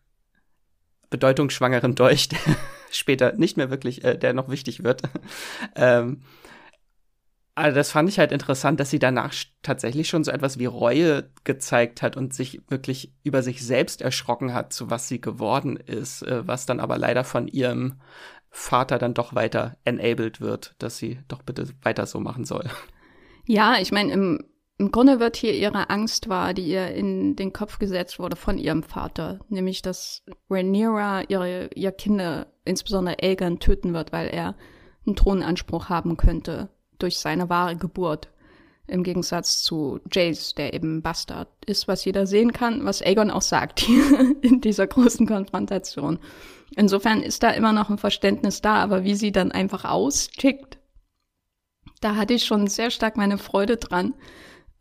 bedeutungsschwangeren 1.11 1.95
Dolch, 1.95 2.29
der 2.29 2.39
später 2.91 3.33
nicht 3.35 3.57
mehr 3.57 3.71
wirklich, 3.71 4.03
äh, 4.05 4.19
der 4.19 4.33
noch 4.33 4.49
wichtig 4.49 4.83
wird. 4.83 5.03
ähm, 5.77 6.23
also 7.55 7.77
das 7.77 7.93
fand 7.93 8.09
ich 8.09 8.19
halt 8.19 8.33
interessant, 8.33 8.81
dass 8.81 8.91
sie 8.91 8.99
danach 8.99 9.35
tatsächlich 9.63 10.09
schon 10.09 10.25
so 10.25 10.31
etwas 10.31 10.59
wie 10.59 10.65
Reue 10.65 11.31
gezeigt 11.45 12.01
hat 12.01 12.17
und 12.17 12.33
sich 12.33 12.63
wirklich 12.69 13.13
über 13.25 13.43
sich 13.43 13.63
selbst 13.65 14.01
erschrocken 14.01 14.55
hat, 14.55 14.73
zu 14.73 14.91
was 14.91 15.07
sie 15.07 15.21
geworden 15.21 15.77
ist, 15.77 16.23
äh, 16.23 16.47
was 16.47 16.67
dann 16.67 16.81
aber 16.81 16.99
leider 16.99 17.25
von 17.25 17.47
ihrem 17.47 18.01
Vater 18.51 18.99
dann 18.99 19.15
doch 19.15 19.35
weiter 19.35 19.77
enabled 19.85 20.41
wird, 20.41 20.75
dass 20.79 20.99
sie 20.99 21.21
doch 21.29 21.43
bitte 21.43 21.69
weiter 21.83 22.07
so 22.07 22.21
machen 22.21 22.45
soll. 22.45 22.69
Ja, 23.47 23.77
ich 23.81 23.93
meine, 23.93 24.13
im 24.13 24.45
im 24.83 24.91
Grunde 24.91 25.21
wird 25.21 25.37
hier 25.37 25.55
ihre 25.55 25.91
Angst 25.91 26.29
wahr, 26.29 26.55
die 26.55 26.67
ihr 26.67 26.89
in 26.89 27.37
den 27.37 27.53
Kopf 27.53 27.79
gesetzt 27.79 28.19
wurde 28.19 28.35
von 28.35 28.59
ihrem 28.59 28.83
Vater, 28.83 29.39
nämlich 29.49 29.81
dass 29.81 30.25
Rhaenyra 30.51 31.23
ihre 31.29 31.71
ihr 31.77 31.93
Kinder, 31.93 32.49
insbesondere 32.65 33.23
Aegon, 33.23 33.61
töten 33.61 33.95
wird, 33.95 34.11
weil 34.11 34.27
er 34.27 34.57
einen 35.07 35.15
Thronanspruch 35.15 35.89
haben 35.89 36.17
könnte 36.17 36.69
durch 36.99 37.19
seine 37.19 37.49
wahre 37.49 37.77
Geburt. 37.77 38.33
Im 38.89 39.05
Gegensatz 39.05 39.63
zu 39.63 40.01
Jace, 40.11 40.57
der 40.57 40.75
eben 40.75 41.01
Bastard 41.01 41.47
ist, 41.65 41.87
was 41.87 42.05
jeder 42.05 42.27
sehen 42.27 42.53
kann, 42.53 42.85
was 42.85 43.03
Aegon 43.03 43.31
auch 43.31 43.41
sagt 43.41 43.89
in 44.43 44.61
dieser 44.61 44.89
großen 44.89 45.29
Konfrontation. 45.29 46.19
Insofern 46.75 47.23
ist 47.23 47.45
da 47.45 47.51
immer 47.51 47.73
noch 47.73 47.89
ein 47.89 47.99
Verständnis 47.99 48.63
da, 48.63 48.83
aber 48.83 49.05
wie 49.05 49.15
sie 49.15 49.31
dann 49.31 49.53
einfach 49.53 49.85
austickt, 49.85 50.81
da 52.01 52.17
hatte 52.17 52.35
ich 52.35 52.45
schon 52.45 52.67
sehr 52.67 52.91
stark 52.91 53.17
meine 53.17 53.39
Freude 53.39 53.77
dran. 53.77 54.15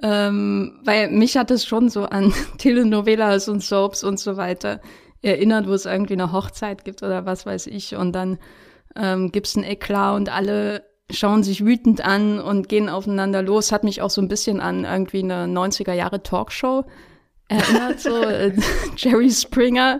Ähm, 0.04 0.80
weil 0.84 1.12
mich 1.12 1.38
hat 1.38 1.52
es 1.52 1.66
schon 1.66 1.90
so 1.90 2.06
an 2.06 2.34
Telenovelas 2.58 3.48
und 3.48 3.64
Soaps 3.64 4.04
und 4.04 4.20
so 4.20 4.38
weiter 4.38 4.82
erinnert, 5.22 5.68
wo 5.68 5.74
es 5.74 5.86
irgendwie 5.86 6.14
eine 6.14 6.32
Hochzeit 6.32 6.84
gibt 6.84 7.04
oder 7.04 7.26
was 7.26 7.46
weiß 7.46 7.68
ich. 7.68 7.96
Und 7.96 8.14
dann 8.14 8.40
ähm, 8.96 9.32
gibt's 9.32 9.56
ein 9.56 9.64
Eklat 9.64 10.16
und 10.16 10.30
alle 10.30 10.84
schauen 11.12 11.44
sich 11.44 11.66
wütend 11.66 12.04
an 12.04 12.40
und 12.40 12.70
gehen 12.70 12.90
aufeinander 12.90 13.42
los. 13.42 13.72
Hat 13.72 13.84
mich 13.84 14.02
auch 14.02 14.10
so 14.10 14.22
ein 14.22 14.28
bisschen 14.28 14.60
an 14.60 14.86
irgendwie 14.86 15.24
eine 15.24 15.46
90er 15.46 15.94
Jahre 15.94 16.24
Talkshow 16.24 16.86
erinnert, 17.48 18.00
so 18.00 18.24
äh, 18.24 18.54
Jerry 18.98 19.30
Springer 19.30 20.00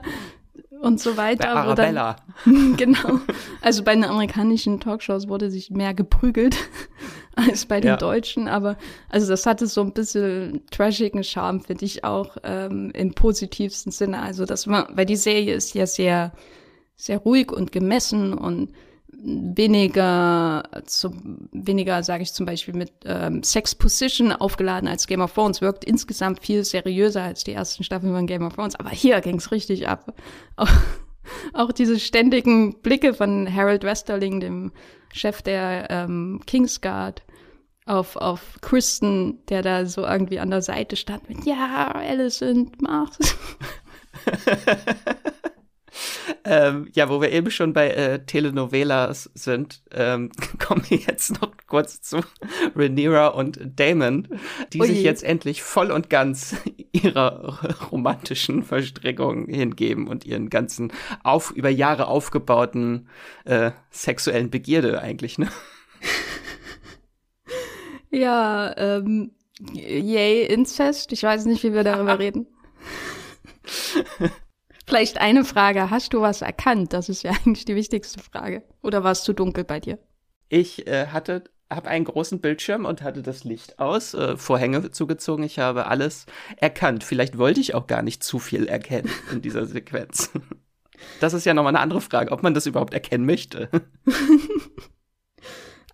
und 0.82 1.00
so 1.00 1.16
weiter. 1.16 1.54
Bei 1.54 1.62
Arabella. 1.62 2.16
Dann, 2.44 2.76
genau. 2.78 3.20
Also 3.62 3.84
bei 3.84 3.94
den 3.94 4.04
amerikanischen 4.04 4.80
Talkshows 4.80 5.28
wurde 5.28 5.52
sich 5.52 5.70
mehr 5.70 5.94
geprügelt 5.94 6.58
als 7.36 7.66
bei 7.66 7.80
den 7.80 7.90
ja. 7.90 7.98
deutschen, 7.98 8.48
aber 8.48 8.78
also 9.10 9.28
das 9.28 9.46
hatte 9.46 9.68
so 9.68 9.82
ein 9.82 9.94
bisschen 9.94 10.64
trashigen 10.72 11.24
Charme, 11.24 11.62
finde 11.62 11.86
ich 11.86 12.04
auch 12.04 12.38
ähm, 12.44 12.92
im 12.94 13.14
positivsten 13.14 13.92
Sinne. 13.92 14.22
Also 14.22 14.46
das 14.46 14.68
war, 14.68 14.90
weil 14.92 15.06
die 15.06 15.16
Serie 15.16 15.54
ist 15.54 15.74
ja 15.76 15.86
sehr, 15.86 16.34
sehr 16.96 17.20
ruhig 17.20 17.52
und 17.52 17.72
gemessen 17.72 18.34
und 18.34 18.72
weniger, 19.14 20.64
zu, 20.86 21.12
weniger 21.52 22.04
sage 22.04 22.24
ich 22.24 22.34
zum 22.34 22.46
Beispiel 22.46 22.74
mit 22.74 22.92
ähm, 23.06 23.44
Sex 23.44 23.76
Position 23.76 24.32
aufgeladen 24.32 24.88
als 24.88 25.08
Game 25.08 25.22
of 25.22 25.34
Thrones, 25.34 25.62
wirkt 25.62 25.86
insgesamt 25.86 26.40
viel 26.40 26.64
seriöser 26.64 27.24
als 27.24 27.44
die 27.44 27.54
ersten 27.54 27.84
Staffeln 27.84 28.14
von 28.14 28.28
Game 28.28 28.46
of 28.46 28.54
Thrones. 28.54 28.76
Aber 28.76 28.90
hier 28.90 29.22
ging's 29.22 29.52
richtig 29.52 29.88
ab. 29.88 30.14
Auch, 30.56 30.70
auch 31.54 31.72
diese 31.72 32.00
ständigen 32.00 32.82
Blicke 32.82 33.14
von 33.14 33.54
Harold 33.54 33.84
Westerling, 33.84 34.40
dem 34.40 34.72
Chef 35.14 35.42
der 35.42 35.90
ähm, 35.90 36.42
Kingsguard, 36.48 37.24
auf, 37.86 38.16
auf 38.16 38.60
Kristen, 38.62 39.46
der 39.48 39.62
da 39.62 39.86
so 39.86 40.04
irgendwie 40.04 40.40
an 40.40 40.50
der 40.50 40.62
Seite 40.62 40.96
stand 40.96 41.28
mit, 41.30 41.46
ja, 41.46 41.92
Alicent, 41.92 42.82
mach's. 42.82 43.36
ähm, 46.46 46.90
ja, 46.94 47.10
wo 47.10 47.22
wir 47.22 47.32
eben 47.32 47.52
schon 47.52 47.74
bei 47.74 47.90
äh, 47.90 48.26
Telenovelas 48.26 49.30
sind, 49.34 49.84
ähm, 49.92 50.32
kommen 50.60 50.84
wir 50.88 50.98
jetzt 50.98 51.42
noch 51.42 51.52
kurz 51.68 52.02
zu 52.02 52.22
Rhaenyra 52.76 53.28
und 53.28 53.60
Damon, 53.76 54.28
die 54.74 54.82
Ui. 54.82 54.88
sich 54.88 55.04
jetzt 55.04 55.24
endlich 55.24 55.64
voll 55.64 55.92
und 55.92 56.10
ganz 56.10 56.56
ihrer 56.92 57.60
romantischen 57.92 58.64
Verstrickung 58.64 59.48
hingeben 59.48 60.08
und 60.08 60.26
ihren 60.26 60.50
ganzen 60.50 60.92
auf 61.24 61.52
über 61.52 61.70
Jahre 61.70 62.08
aufgebauten 62.08 63.10
äh, 63.46 63.72
sexuellen 63.90 64.50
Begierde 64.50 65.02
eigentlich, 65.02 65.38
ne? 65.38 65.50
Ja, 68.12 68.76
ähm, 68.78 69.32
yay, 69.72 70.44
Inzest. 70.44 71.14
Ich 71.14 71.24
weiß 71.24 71.46
nicht, 71.46 71.64
wie 71.64 71.74
wir 71.74 71.84
darüber 71.84 72.20
reden. 72.20 72.46
Vielleicht 74.92 75.22
eine 75.22 75.46
Frage. 75.46 75.90
Hast 75.90 76.12
du 76.12 76.20
was 76.20 76.42
erkannt? 76.42 76.92
Das 76.92 77.08
ist 77.08 77.24
ja 77.24 77.32
eigentlich 77.46 77.64
die 77.64 77.76
wichtigste 77.76 78.20
Frage. 78.20 78.62
Oder 78.84 79.06
war 79.06 79.14
es 79.14 79.24
zu 79.24 79.32
dunkel 79.32 79.64
bei 79.64 79.80
dir? 79.80 79.98
Ich 80.50 80.86
äh, 80.86 81.08
hatte 81.08 81.46
habe 81.70 81.88
einen 81.88 82.04
großen 82.04 82.42
Bildschirm 82.42 82.84
und 82.84 83.02
hatte 83.02 83.22
das 83.22 83.46
Licht 83.46 83.80
aus, 83.80 84.14
äh, 84.14 84.36
Vorhänge 84.36 84.92
zugezogen. 84.92 85.46
Ich 85.46 85.60
habe 85.60 85.86
alles 85.86 86.26
erkannt. 86.58 87.06
Vielleicht 87.06 87.38
wollte 87.38 87.62
ich 87.62 87.74
auch 87.74 87.88
gar 87.88 88.02
nicht 88.02 88.22
zu 88.22 88.38
viel 88.38 88.68
erkennen 88.68 89.10
in 89.32 89.42
dieser 89.42 89.66
Sequenz. 89.66 90.32
Das 91.20 91.34
ist 91.34 91.46
ja 91.46 91.56
nochmal 91.56 91.72
eine 91.72 91.80
andere 91.80 92.00
Frage, 92.00 92.32
ob 92.32 92.44
man 92.44 92.54
das 92.54 92.68
überhaupt 92.68 92.94
erkennen 92.94 93.26
möchte. 93.26 93.70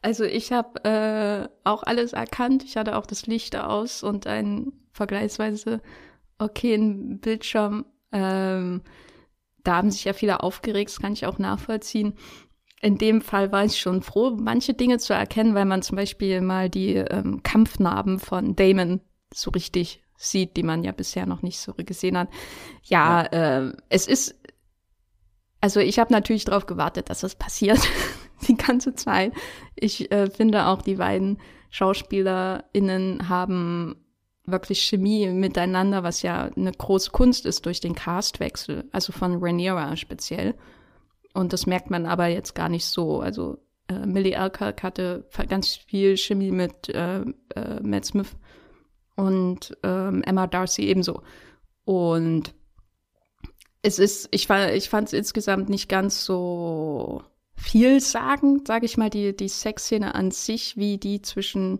Also 0.01 0.23
ich 0.25 0.51
habe 0.51 0.83
äh, 0.83 1.49
auch 1.63 1.83
alles 1.83 2.13
erkannt. 2.13 2.63
Ich 2.63 2.77
hatte 2.77 2.95
auch 2.97 3.05
das 3.05 3.25
Licht 3.25 3.55
aus 3.55 4.03
und 4.03 4.27
einen 4.27 4.73
vergleichsweise 4.91 5.81
okayen 6.39 7.19
Bildschirm 7.19 7.85
ähm, 8.11 8.81
da 9.63 9.75
haben 9.75 9.91
sich 9.91 10.05
ja 10.05 10.13
viele 10.13 10.43
aufgeregt, 10.43 10.89
das 10.89 10.99
kann 11.01 11.13
ich 11.13 11.25
auch 11.25 11.39
nachvollziehen. 11.39 12.13
In 12.79 12.97
dem 12.97 13.21
Fall 13.21 13.51
war 13.51 13.65
ich 13.65 13.79
schon 13.79 14.01
froh, 14.01 14.35
manche 14.37 14.73
Dinge 14.73 14.99
zu 14.99 15.13
erkennen, 15.13 15.55
weil 15.55 15.65
man 15.65 15.81
zum 15.81 15.95
Beispiel 15.95 16.41
mal 16.41 16.69
die 16.69 16.95
ähm, 16.95 17.41
Kampfnarben 17.43 18.19
von 18.19 18.55
Damon 18.55 19.01
so 19.33 19.51
richtig 19.51 20.03
sieht, 20.15 20.57
die 20.57 20.63
man 20.63 20.83
ja 20.83 20.91
bisher 20.91 21.25
noch 21.25 21.41
nicht 21.41 21.59
so 21.59 21.73
gesehen 21.73 22.17
hat. 22.17 22.29
Ja, 22.83 23.23
ja. 23.31 23.67
Äh, 23.67 23.73
es 23.89 24.07
ist, 24.07 24.35
also 25.59 25.79
ich 25.79 25.99
habe 25.99 26.13
natürlich 26.13 26.45
darauf 26.45 26.65
gewartet, 26.65 27.09
dass 27.09 27.21
das 27.21 27.35
passiert, 27.35 27.79
die 28.47 28.55
ganze 28.55 28.95
Zeit. 28.95 29.33
Ich 29.75 30.11
äh, 30.11 30.29
finde 30.29 30.67
auch, 30.67 30.81
die 30.81 30.95
beiden 30.95 31.39
SchauspielerInnen 31.71 33.27
haben 33.27 34.06
wirklich 34.47 34.81
Chemie 34.83 35.27
miteinander, 35.27 36.03
was 36.03 36.21
ja 36.21 36.49
eine 36.55 36.71
große 36.71 37.11
Kunst 37.11 37.45
ist 37.45 37.65
durch 37.65 37.79
den 37.79 37.93
Castwechsel, 37.93 38.85
also 38.91 39.11
von 39.11 39.43
Rhaenyra 39.43 39.95
speziell. 39.95 40.55
Und 41.33 41.53
das 41.53 41.67
merkt 41.67 41.91
man 41.91 42.05
aber 42.05 42.27
jetzt 42.27 42.55
gar 42.55 42.69
nicht 42.69 42.85
so. 42.85 43.19
Also 43.19 43.59
äh, 43.89 44.05
Millie 44.05 44.39
Alcock 44.39 44.81
hatte 44.81 45.27
ganz 45.49 45.75
viel 45.75 46.17
Chemie 46.17 46.51
mit 46.51 46.89
äh, 46.89 47.21
äh, 47.55 47.79
Matt 47.81 48.05
Smith 48.05 48.35
und 49.15 49.77
ähm, 49.83 50.23
Emma 50.23 50.47
Darcy 50.47 50.83
ebenso. 50.83 51.21
Und 51.83 52.53
es 53.81 53.99
ist, 53.99 54.29
ich, 54.31 54.49
ich 54.49 54.89
fand 54.89 55.07
es 55.07 55.13
insgesamt 55.13 55.69
nicht 55.69 55.89
ganz 55.89 56.25
so 56.25 57.21
vielsagend, 57.55 58.67
sage 58.67 58.85
ich 58.85 58.97
mal, 58.97 59.09
die, 59.09 59.35
die 59.35 59.49
Sexszene 59.49 60.15
an 60.15 60.31
sich, 60.31 60.77
wie 60.77 60.97
die 60.97 61.21
zwischen 61.21 61.79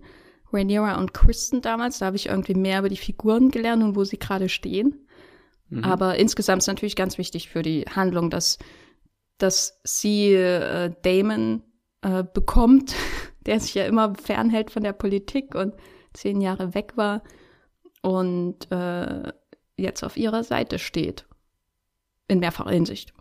Rhaenyra 0.51 0.97
und 0.97 1.13
Kristen 1.13 1.61
damals. 1.61 1.99
Da 1.99 2.07
habe 2.07 2.15
ich 2.15 2.27
irgendwie 2.27 2.55
mehr 2.55 2.79
über 2.79 2.89
die 2.89 2.97
Figuren 2.97 3.49
gelernt 3.49 3.83
und 3.83 3.95
wo 3.95 4.03
sie 4.03 4.19
gerade 4.19 4.49
stehen. 4.49 5.07
Mhm. 5.69 5.83
Aber 5.83 6.17
insgesamt 6.17 6.61
ist 6.61 6.67
natürlich 6.67 6.95
ganz 6.95 7.17
wichtig 7.17 7.49
für 7.49 7.61
die 7.61 7.83
Handlung, 7.83 8.29
dass, 8.29 8.57
dass 9.37 9.79
sie 9.83 10.33
äh, 10.33 10.91
Damon 11.01 11.63
äh, 12.01 12.23
bekommt, 12.23 12.95
der 13.45 13.59
sich 13.59 13.73
ja 13.73 13.85
immer 13.85 14.15
fernhält 14.15 14.71
von 14.71 14.83
der 14.83 14.93
Politik 14.93 15.55
und 15.55 15.73
zehn 16.13 16.41
Jahre 16.41 16.73
weg 16.73 16.93
war 16.95 17.23
und 18.01 18.71
äh, 18.71 19.31
jetzt 19.75 20.03
auf 20.03 20.17
ihrer 20.17 20.43
Seite 20.43 20.79
steht. 20.79 21.25
In 22.27 22.39
mehrfacher 22.39 22.71
Hinsicht. 22.71 23.13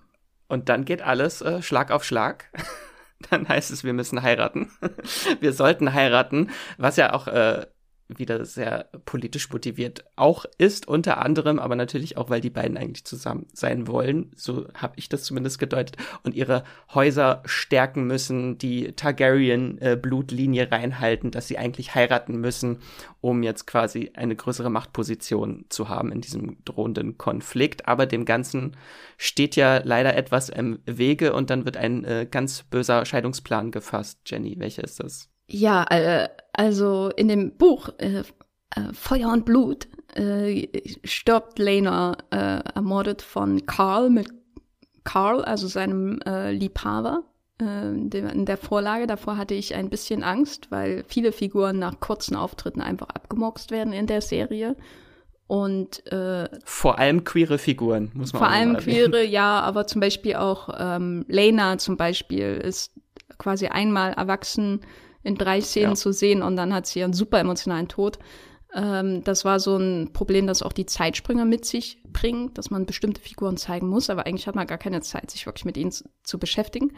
Und 0.48 0.68
dann 0.68 0.84
geht 0.84 1.02
alles 1.02 1.42
äh, 1.42 1.62
Schlag 1.62 1.90
auf 1.90 2.04
Schlag. 2.04 2.50
dann 3.30 3.48
heißt 3.48 3.70
es, 3.70 3.84
wir 3.84 3.92
müssen 3.92 4.22
heiraten. 4.22 4.70
wir 5.40 5.52
sollten 5.52 5.92
heiraten, 5.94 6.50
was 6.78 6.96
ja 6.96 7.12
auch 7.12 7.26
äh, 7.28 7.66
wieder 8.08 8.44
sehr 8.44 8.88
politisch 9.04 9.50
motiviert 9.50 10.04
auch 10.14 10.44
ist, 10.58 10.86
unter 10.86 11.18
anderem, 11.18 11.58
aber 11.58 11.74
natürlich 11.74 12.16
auch, 12.16 12.30
weil 12.30 12.40
die 12.40 12.50
beiden 12.50 12.76
eigentlich 12.76 13.04
zusammen 13.04 13.46
sein 13.52 13.88
wollen. 13.88 14.30
So 14.36 14.68
habe 14.74 14.94
ich 14.96 15.08
das 15.08 15.24
zumindest 15.24 15.58
gedeutet. 15.58 15.96
Und 16.22 16.34
ihre 16.34 16.64
Häuser 16.94 17.42
stärken 17.46 18.06
müssen, 18.06 18.58
die 18.58 18.92
Targaryen-Blutlinie 18.92 20.66
äh, 20.66 20.74
reinhalten, 20.74 21.30
dass 21.30 21.48
sie 21.48 21.58
eigentlich 21.58 21.94
heiraten 21.94 22.40
müssen, 22.40 22.78
um 23.20 23.42
jetzt 23.42 23.66
quasi 23.66 24.12
eine 24.14 24.36
größere 24.36 24.70
Machtposition 24.70 25.64
zu 25.68 25.88
haben 25.88 26.12
in 26.12 26.20
diesem 26.20 26.64
drohenden 26.64 27.18
Konflikt. 27.18 27.88
Aber 27.88 28.06
dem 28.06 28.24
Ganzen 28.24 28.76
steht 29.16 29.56
ja 29.56 29.78
leider 29.82 30.16
etwas 30.16 30.48
im 30.48 30.78
Wege 30.86 31.32
und 31.32 31.50
dann 31.50 31.64
wird 31.64 31.76
ein 31.76 32.04
äh, 32.04 32.26
ganz 32.30 32.62
böser 32.62 33.04
Scheidungsplan 33.04 33.72
gefasst. 33.72 34.20
Jenny, 34.26 34.56
welcher 34.58 34.84
ist 34.84 35.00
das? 35.00 35.35
Ja, 35.46 35.84
äh, 35.90 36.28
also 36.52 37.10
in 37.16 37.28
dem 37.28 37.56
Buch 37.56 37.90
äh, 37.98 38.22
äh, 38.76 38.92
Feuer 38.92 39.32
und 39.32 39.44
Blut 39.44 39.88
äh, 40.14 40.68
stirbt 41.04 41.58
Lena 41.58 42.16
äh, 42.30 42.60
ermordet 42.74 43.22
von 43.22 43.66
Carl 43.66 44.10
mit 44.10 44.28
Carl, 45.04 45.44
also 45.44 45.68
seinem 45.68 46.20
äh, 46.26 46.52
Liebhaber. 46.52 47.22
In 47.58 48.44
der 48.44 48.58
Vorlage 48.58 49.06
davor 49.06 49.38
hatte 49.38 49.54
ich 49.54 49.74
ein 49.74 49.88
bisschen 49.88 50.22
Angst, 50.22 50.70
weil 50.70 51.04
viele 51.08 51.32
Figuren 51.32 51.78
nach 51.78 52.00
kurzen 52.00 52.36
Auftritten 52.36 52.82
einfach 52.82 53.08
abgemurkst 53.08 53.70
werden 53.70 53.94
in 53.94 54.06
der 54.06 54.20
Serie. 54.20 54.76
Und 55.46 56.06
äh, 56.12 56.50
vor 56.66 56.98
allem 56.98 57.24
queere 57.24 57.56
Figuren, 57.56 58.10
muss 58.12 58.34
man 58.34 58.40
Vor 58.40 58.50
allem 58.50 58.76
queere, 58.76 59.24
ja, 59.24 59.60
aber 59.60 59.86
zum 59.86 60.02
Beispiel 60.02 60.34
auch 60.34 60.68
ähm, 60.78 61.24
Lena 61.28 61.78
zum 61.78 61.96
Beispiel 61.96 62.56
ist 62.56 62.92
quasi 63.38 63.68
einmal 63.68 64.12
erwachsen 64.12 64.80
in 65.26 65.34
drei 65.34 65.60
Szenen 65.60 65.90
ja. 65.90 65.94
zu 65.96 66.12
sehen 66.12 66.40
und 66.40 66.56
dann 66.56 66.72
hat 66.72 66.86
sie 66.86 67.02
einen 67.02 67.12
super 67.12 67.40
emotionalen 67.40 67.88
Tod. 67.88 68.18
Ähm, 68.72 69.24
das 69.24 69.44
war 69.44 69.58
so 69.58 69.76
ein 69.76 70.12
Problem, 70.12 70.46
das 70.46 70.62
auch 70.62 70.72
die 70.72 70.86
Zeitsprünge 70.86 71.44
mit 71.44 71.64
sich 71.64 72.00
bringen, 72.12 72.54
dass 72.54 72.70
man 72.70 72.86
bestimmte 72.86 73.20
Figuren 73.20 73.56
zeigen 73.56 73.88
muss, 73.88 74.08
aber 74.08 74.26
eigentlich 74.26 74.46
hat 74.46 74.54
man 74.54 74.68
gar 74.68 74.78
keine 74.78 75.00
Zeit, 75.00 75.30
sich 75.30 75.46
wirklich 75.46 75.64
mit 75.64 75.76
ihnen 75.76 75.90
zu, 75.90 76.04
zu 76.22 76.38
beschäftigen. 76.38 76.92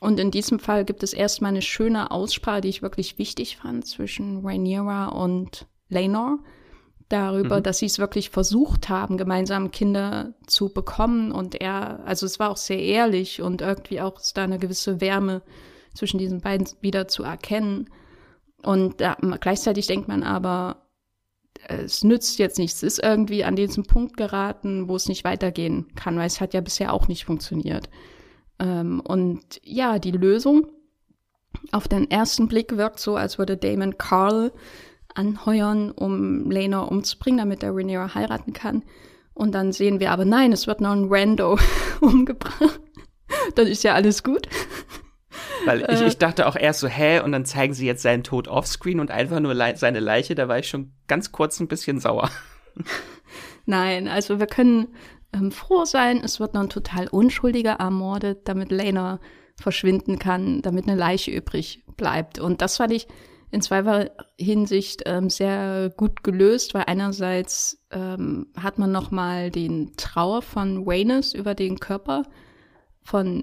Und 0.00 0.18
in 0.18 0.30
diesem 0.30 0.60
Fall 0.60 0.84
gibt 0.84 1.02
es 1.02 1.12
erstmal 1.12 1.50
eine 1.50 1.62
schöne 1.62 2.10
Aussprache, 2.10 2.62
die 2.62 2.68
ich 2.68 2.82
wirklich 2.82 3.18
wichtig 3.18 3.58
fand, 3.58 3.86
zwischen 3.86 4.46
Rhaenyra 4.46 5.08
und 5.08 5.66
Laenor 5.88 6.38
darüber, 7.08 7.58
mhm. 7.58 7.62
dass 7.64 7.78
sie 7.78 7.86
es 7.86 7.98
wirklich 7.98 8.30
versucht 8.30 8.88
haben, 8.88 9.18
gemeinsam 9.18 9.72
Kinder 9.72 10.34
zu 10.46 10.72
bekommen. 10.72 11.32
Und 11.32 11.60
er, 11.60 12.00
also 12.06 12.24
es 12.24 12.38
war 12.38 12.50
auch 12.50 12.56
sehr 12.56 12.80
ehrlich 12.80 13.42
und 13.42 13.60
irgendwie 13.60 14.00
auch 14.00 14.20
ist 14.20 14.36
da 14.36 14.44
eine 14.44 14.58
gewisse 14.58 15.00
Wärme 15.00 15.42
zwischen 15.98 16.18
diesen 16.18 16.40
beiden 16.40 16.66
wieder 16.80 17.08
zu 17.08 17.22
erkennen. 17.22 17.90
Und 18.62 19.00
da, 19.00 19.16
gleichzeitig 19.40 19.86
denkt 19.86 20.08
man 20.08 20.22
aber, 20.22 20.88
es 21.66 22.04
nützt 22.04 22.38
jetzt 22.38 22.58
nichts. 22.58 22.82
Es 22.82 22.94
ist 22.94 23.04
irgendwie 23.04 23.44
an 23.44 23.56
diesen 23.56 23.84
Punkt 23.84 24.16
geraten, 24.16 24.88
wo 24.88 24.96
es 24.96 25.08
nicht 25.08 25.24
weitergehen 25.24 25.88
kann, 25.94 26.16
weil 26.16 26.26
es 26.26 26.40
hat 26.40 26.54
ja 26.54 26.60
bisher 26.60 26.92
auch 26.92 27.08
nicht 27.08 27.24
funktioniert. 27.24 27.90
Ähm, 28.58 29.00
und 29.00 29.60
ja, 29.64 29.98
die 29.98 30.12
Lösung 30.12 30.68
auf 31.72 31.88
den 31.88 32.10
ersten 32.10 32.48
Blick 32.48 32.76
wirkt 32.76 33.00
so, 33.00 33.16
als 33.16 33.38
würde 33.38 33.56
Damon 33.56 33.98
Carl 33.98 34.52
anheuern, 35.14 35.90
um 35.90 36.50
Lena 36.50 36.80
umzubringen, 36.80 37.38
damit 37.38 37.62
er 37.62 37.74
Rhaenyra 37.74 38.14
heiraten 38.14 38.52
kann. 38.52 38.84
Und 39.34 39.52
dann 39.52 39.72
sehen 39.72 40.00
wir 40.00 40.12
aber, 40.12 40.24
nein, 40.24 40.52
es 40.52 40.66
wird 40.66 40.80
noch 40.80 40.92
ein 40.92 41.08
Rando 41.08 41.58
umgebracht. 42.00 42.80
dann 43.54 43.66
ist 43.66 43.84
ja 43.84 43.94
alles 43.94 44.22
gut. 44.22 44.48
Weil 45.64 45.86
ich, 45.90 46.00
ich 46.00 46.18
dachte 46.18 46.46
auch 46.46 46.56
erst 46.56 46.80
so, 46.80 46.88
hä, 46.88 47.20
und 47.20 47.32
dann 47.32 47.44
zeigen 47.44 47.74
sie 47.74 47.86
jetzt 47.86 48.02
seinen 48.02 48.22
Tod 48.22 48.48
offscreen 48.48 49.00
und 49.00 49.10
einfach 49.10 49.40
nur 49.40 49.54
le 49.54 49.76
seine 49.76 50.00
Leiche, 50.00 50.34
da 50.34 50.48
war 50.48 50.58
ich 50.58 50.68
schon 50.68 50.92
ganz 51.06 51.32
kurz 51.32 51.60
ein 51.60 51.68
bisschen 51.68 52.00
sauer. 52.00 52.30
Nein, 53.66 54.08
also 54.08 54.38
wir 54.38 54.46
können 54.46 54.88
ähm, 55.32 55.50
froh 55.52 55.84
sein, 55.84 56.22
es 56.24 56.40
wird 56.40 56.54
noch 56.54 56.62
ein 56.62 56.70
total 56.70 57.08
Unschuldiger 57.08 57.72
ermordet, 57.72 58.48
damit 58.48 58.70
Lena 58.70 59.20
verschwinden 59.60 60.18
kann, 60.18 60.62
damit 60.62 60.88
eine 60.88 60.98
Leiche 60.98 61.30
übrig 61.30 61.84
bleibt. 61.96 62.38
Und 62.38 62.62
das 62.62 62.76
fand 62.76 62.92
ich 62.92 63.08
in 63.50 63.62
zweifacher 63.62 64.10
Hinsicht 64.38 65.02
ähm, 65.06 65.30
sehr 65.30 65.92
gut 65.96 66.22
gelöst, 66.22 66.74
weil 66.74 66.84
einerseits 66.86 67.82
ähm, 67.90 68.46
hat 68.56 68.78
man 68.78 68.92
noch 68.92 69.10
mal 69.10 69.50
den 69.50 69.96
Trauer 69.96 70.42
von 70.42 70.84
Rhaenys 70.86 71.32
über 71.32 71.54
den 71.54 71.80
Körper 71.80 72.24
von 73.02 73.42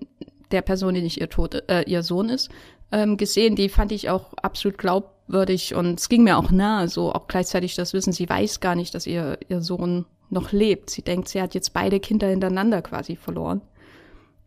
der 0.55 0.61
Person, 0.61 0.95
die 0.95 1.01
nicht 1.01 1.19
ihr, 1.19 1.29
Tod, 1.29 1.63
äh, 1.69 1.83
ihr 1.83 2.01
Sohn 2.01 2.29
ist, 2.29 2.49
ähm, 2.91 3.17
gesehen. 3.17 3.55
Die 3.55 3.69
fand 3.69 3.91
ich 3.91 4.09
auch 4.09 4.33
absolut 4.35 4.77
glaubwürdig 4.77 5.75
und 5.75 5.99
es 5.99 6.09
ging 6.09 6.23
mir 6.23 6.37
auch 6.37 6.49
nahe, 6.49 6.87
so 6.87 7.11
auch 7.11 7.27
gleichzeitig 7.27 7.75
das 7.75 7.93
Wissen, 7.93 8.13
sie 8.13 8.29
weiß 8.29 8.59
gar 8.59 8.75
nicht, 8.75 8.95
dass 8.95 9.05
ihr, 9.05 9.37
ihr 9.47 9.61
Sohn 9.61 10.05
noch 10.29 10.51
lebt. 10.51 10.89
Sie 10.89 11.01
denkt, 11.01 11.27
sie 11.27 11.41
hat 11.41 11.53
jetzt 11.53 11.73
beide 11.73 11.99
Kinder 11.99 12.27
hintereinander 12.27 12.81
quasi 12.81 13.15
verloren. 13.15 13.61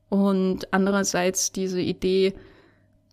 Und 0.09 0.73
andererseits 0.73 1.53
diese 1.53 1.81
Idee, 1.81 2.35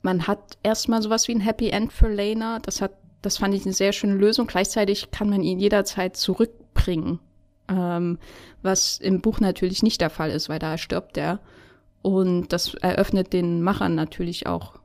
man 0.02 0.28
hat 0.28 0.58
erstmal 0.64 1.02
sowas 1.02 1.28
wie 1.28 1.34
ein 1.34 1.42
Happy 1.42 1.70
End 1.70 1.92
für 1.92 2.08
Lena. 2.08 2.60
Das 2.60 2.82
hat, 2.82 2.92
das 3.22 3.38
fand 3.38 3.54
ich 3.54 3.66
eine 3.66 3.74
sehr 3.74 3.92
schöne 3.92 4.14
Lösung. 4.14 4.48
Gleichzeitig 4.48 5.12
kann 5.12 5.30
man 5.30 5.42
ihn 5.42 5.60
jederzeit 5.60 6.16
zurückbringen. 6.16 7.20
Ähm, 7.68 8.20
was 8.62 9.00
im 9.00 9.22
Buch 9.22 9.40
natürlich 9.40 9.84
nicht 9.84 10.00
der 10.00 10.10
Fall 10.10 10.30
ist, 10.30 10.50
weil 10.50 10.60
da 10.60 10.78
stirbt 10.78 11.18
er. 11.18 11.40
Und 12.06 12.50
das 12.50 12.76
eröffnet 12.76 13.34
den 13.34 13.64
Machern 13.64 13.96
natürlich 13.96 14.46
auch 14.46 14.76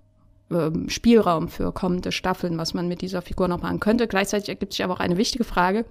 ähm, 0.51 0.89
Spielraum 0.89 1.49
für 1.49 1.71
kommende 1.71 2.13
Staffeln, 2.13 2.57
was 2.57 2.73
man 2.73 2.89
mit 2.89 3.03
dieser 3.03 3.21
Figur 3.21 3.47
noch 3.47 3.61
machen 3.61 3.79
könnte. 3.79 4.09
Gleichzeitig 4.09 4.49
ergibt 4.49 4.73
sich 4.73 4.83
aber 4.83 4.95
auch 4.95 5.01
eine 5.01 5.19
wichtige 5.19 5.45
Frage 5.45 5.85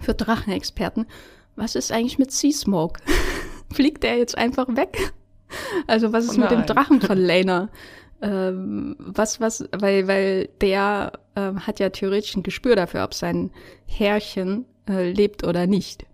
für 0.00 0.14
Drachenexperten. 0.14 1.06
Was 1.54 1.76
ist 1.76 1.92
eigentlich 1.92 2.18
mit 2.18 2.32
Sea 2.32 2.50
Smoke? 2.50 3.00
Fliegt 3.72 4.02
der 4.02 4.18
jetzt 4.18 4.36
einfach 4.36 4.66
weg? 4.74 5.12
Also 5.86 6.12
was 6.12 6.24
ist 6.24 6.38
oh 6.38 6.40
mit 6.40 6.50
dem 6.50 6.66
Drachen 6.66 7.00
von 7.00 7.18
Lena? 7.24 7.68
ähm, 8.22 8.96
was, 8.98 9.40
was, 9.40 9.68
weil, 9.72 10.06
weil 10.06 10.48
der 10.60 11.12
ähm, 11.36 11.66
hat 11.66 11.80
ja 11.80 11.90
theoretisch 11.90 12.36
ein 12.36 12.42
Gespür 12.42 12.76
dafür, 12.76 13.04
ob 13.04 13.14
sein 13.14 13.50
Herrchen 13.86 14.64
äh, 14.88 15.10
lebt 15.10 15.44
oder 15.44 15.66
nicht. 15.66 16.06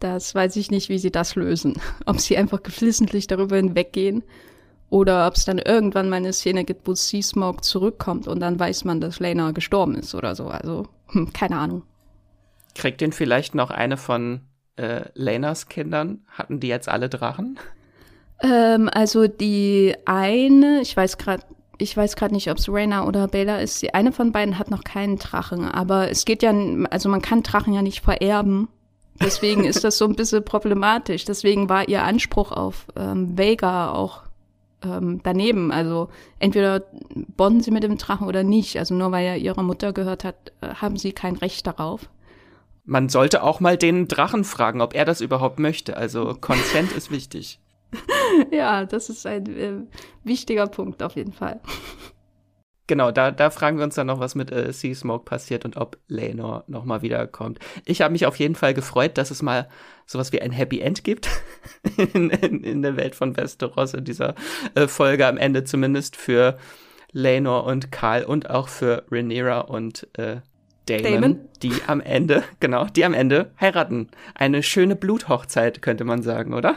Das 0.00 0.34
weiß 0.34 0.56
ich 0.56 0.70
nicht, 0.70 0.88
wie 0.88 0.98
sie 0.98 1.12
das 1.12 1.34
lösen. 1.34 1.74
Ob 2.06 2.20
sie 2.20 2.36
einfach 2.36 2.62
geflissentlich 2.62 3.26
darüber 3.26 3.56
hinweggehen 3.56 4.22
oder 4.90 5.26
ob 5.26 5.34
es 5.34 5.44
dann 5.44 5.58
irgendwann 5.58 6.08
mal 6.08 6.16
eine 6.16 6.32
Szene 6.32 6.64
gibt, 6.64 6.86
wo 6.86 6.94
Sea 6.94 7.22
Smoke 7.22 7.62
zurückkommt 7.62 8.28
und 8.28 8.38
dann 8.38 8.60
weiß 8.60 8.84
man, 8.84 9.00
dass 9.00 9.18
Lena 9.18 9.50
gestorben 9.50 9.96
ist 9.96 10.14
oder 10.14 10.36
so. 10.36 10.46
Also, 10.46 10.86
hm, 11.08 11.32
keine 11.32 11.56
Ahnung. 11.56 11.82
Kriegt 12.76 13.00
den 13.00 13.10
vielleicht 13.10 13.56
noch 13.56 13.70
eine 13.70 13.96
von 13.96 14.42
äh, 14.76 15.06
Lenas 15.14 15.68
Kindern? 15.68 16.20
Hatten 16.28 16.60
die 16.60 16.68
jetzt 16.68 16.88
alle 16.88 17.08
Drachen? 17.08 17.58
Ähm, 18.40 18.88
also 18.92 19.26
die 19.26 19.94
eine, 20.04 20.80
ich 20.80 20.96
weiß 20.96 21.18
gerade, 21.18 21.42
ich 21.78 21.96
weiß 21.96 22.16
gerade 22.16 22.34
nicht, 22.34 22.50
ob 22.50 22.58
es 22.58 22.68
Reyna 22.68 23.06
oder 23.06 23.26
Bela 23.26 23.58
ist. 23.58 23.82
Die 23.82 23.94
eine 23.94 24.12
von 24.12 24.32
beiden 24.32 24.58
hat 24.58 24.70
noch 24.70 24.84
keinen 24.84 25.18
Drachen, 25.18 25.64
aber 25.68 26.10
es 26.10 26.24
geht 26.24 26.42
ja, 26.42 26.54
also 26.90 27.08
man 27.08 27.22
kann 27.22 27.42
Drachen 27.42 27.72
ja 27.72 27.82
nicht 27.82 28.02
vererben. 28.02 28.68
Deswegen 29.20 29.64
ist 29.64 29.84
das 29.84 29.98
so 29.98 30.04
ein 30.06 30.16
bisschen 30.16 30.44
problematisch. 30.44 31.24
Deswegen 31.24 31.68
war 31.68 31.88
ihr 31.88 32.02
Anspruch 32.02 32.52
auf 32.52 32.86
ähm, 32.96 33.38
Vega 33.38 33.92
auch 33.92 34.22
ähm, 34.84 35.20
daneben. 35.22 35.72
Also 35.72 36.08
entweder 36.38 36.82
bonden 37.36 37.60
sie 37.60 37.70
mit 37.70 37.82
dem 37.82 37.96
Drachen 37.96 38.26
oder 38.26 38.42
nicht. 38.42 38.78
Also 38.78 38.94
nur 38.94 39.12
weil 39.12 39.24
er 39.24 39.36
ihrer 39.36 39.62
Mutter 39.62 39.92
gehört 39.92 40.24
hat, 40.24 40.52
äh, 40.60 40.74
haben 40.74 40.96
sie 40.96 41.12
kein 41.12 41.36
Recht 41.36 41.66
darauf. 41.66 42.08
Man 42.84 43.08
sollte 43.08 43.42
auch 43.42 43.60
mal 43.60 43.78
den 43.78 44.08
Drachen 44.08 44.44
fragen, 44.44 44.80
ob 44.80 44.94
er 44.94 45.04
das 45.04 45.20
überhaupt 45.20 45.58
möchte. 45.58 45.96
Also 45.96 46.34
Consent 46.38 46.92
ist 46.92 47.10
wichtig. 47.10 47.60
ja, 48.50 48.84
das 48.84 49.08
ist 49.08 49.26
ein 49.26 49.46
äh, 49.46 49.72
wichtiger 50.22 50.66
Punkt 50.66 51.02
auf 51.02 51.16
jeden 51.16 51.32
Fall. 51.32 51.60
Genau, 52.86 53.10
da, 53.10 53.30
da 53.30 53.48
fragen 53.48 53.78
wir 53.78 53.84
uns 53.84 53.94
dann 53.94 54.08
noch, 54.08 54.20
was 54.20 54.34
mit 54.34 54.52
äh, 54.52 54.70
Sea 54.72 54.94
Smoke 54.94 55.24
passiert 55.24 55.64
und 55.64 55.78
ob 55.78 55.98
Lenor 56.06 56.64
nochmal 56.66 57.00
wiederkommt. 57.00 57.58
Ich 57.86 58.02
habe 58.02 58.12
mich 58.12 58.26
auf 58.26 58.36
jeden 58.36 58.54
Fall 58.54 58.74
gefreut, 58.74 59.16
dass 59.16 59.30
es 59.30 59.40
mal 59.40 59.68
sowas 60.04 60.32
wie 60.32 60.42
ein 60.42 60.52
Happy 60.52 60.80
End 60.80 61.02
gibt 61.02 61.30
in, 61.96 62.28
in, 62.28 62.62
in 62.62 62.82
der 62.82 62.96
Welt 62.96 63.14
von 63.14 63.36
Westeros 63.38 63.94
in 63.94 64.04
dieser 64.04 64.34
äh, 64.74 64.86
Folge 64.86 65.26
am 65.26 65.38
Ende 65.38 65.64
zumindest 65.64 66.16
für 66.16 66.58
Lenor 67.12 67.64
und 67.64 67.90
Karl 67.90 68.24
und 68.24 68.50
auch 68.50 68.68
für 68.68 69.06
Rhaenyra 69.10 69.60
und 69.60 70.06
äh, 70.18 70.40
Damon, 70.86 71.02
Damon, 71.02 71.40
die 71.62 71.72
am 71.86 72.00
Ende, 72.02 72.44
genau, 72.60 72.84
die 72.84 73.06
am 73.06 73.14
Ende 73.14 73.52
heiraten. 73.58 74.10
Eine 74.34 74.62
schöne 74.62 74.94
Bluthochzeit, 74.94 75.80
könnte 75.80 76.04
man 76.04 76.22
sagen, 76.22 76.52
oder? 76.52 76.76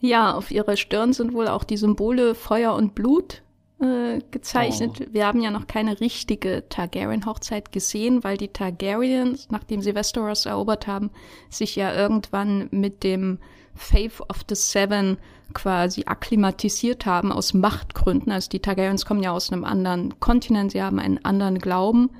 Ja, 0.00 0.34
auf 0.34 0.50
ihrer 0.50 0.76
Stirn 0.76 1.12
sind 1.12 1.32
wohl 1.32 1.46
auch 1.46 1.62
die 1.62 1.76
Symbole 1.76 2.34
Feuer 2.34 2.74
und 2.74 2.96
Blut 2.96 3.42
äh, 3.80 4.20
gezeichnet. 4.30 5.00
Oh. 5.00 5.04
Wir 5.12 5.26
haben 5.26 5.40
ja 5.40 5.50
noch 5.50 5.66
keine 5.66 6.00
richtige 6.00 6.64
Targaryen-Hochzeit 6.68 7.72
gesehen, 7.72 8.24
weil 8.24 8.36
die 8.36 8.48
Targaryens, 8.48 9.48
nachdem 9.50 9.82
sie 9.82 9.94
Westeros 9.94 10.46
erobert 10.46 10.86
haben, 10.86 11.10
sich 11.50 11.76
ja 11.76 11.94
irgendwann 11.94 12.68
mit 12.70 13.02
dem 13.02 13.38
Faith 13.74 14.20
of 14.28 14.44
the 14.48 14.54
Seven 14.54 15.18
quasi 15.52 16.04
akklimatisiert 16.06 17.06
haben 17.06 17.32
aus 17.32 17.54
Machtgründen. 17.54 18.32
Also 18.32 18.48
die 18.48 18.60
Targaryens 18.60 19.04
kommen 19.04 19.22
ja 19.22 19.32
aus 19.32 19.52
einem 19.52 19.64
anderen 19.64 20.18
Kontinent, 20.20 20.72
sie 20.72 20.82
haben 20.82 20.98
einen 20.98 21.24
anderen 21.24 21.58
Glauben 21.58 22.10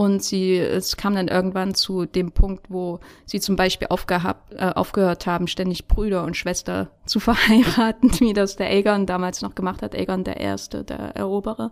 und 0.00 0.22
sie, 0.22 0.56
es 0.56 0.96
kam 0.96 1.14
dann 1.14 1.28
irgendwann 1.28 1.74
zu 1.74 2.06
dem 2.06 2.32
Punkt, 2.32 2.70
wo 2.70 3.00
sie 3.26 3.38
zum 3.38 3.56
Beispiel 3.56 3.88
aufgehabt, 3.90 4.54
äh, 4.54 4.72
aufgehört 4.74 5.26
haben, 5.26 5.46
ständig 5.46 5.88
Brüder 5.88 6.24
und 6.24 6.38
Schwester 6.38 6.88
zu 7.04 7.20
verheiraten, 7.20 8.10
wie 8.18 8.32
das 8.32 8.56
der 8.56 8.68
Aegon 8.68 9.04
damals 9.04 9.42
noch 9.42 9.54
gemacht 9.54 9.82
hat, 9.82 9.94
Aegon 9.94 10.24
der 10.24 10.40
Erste, 10.40 10.84
der 10.84 11.16
Eroberer, 11.16 11.70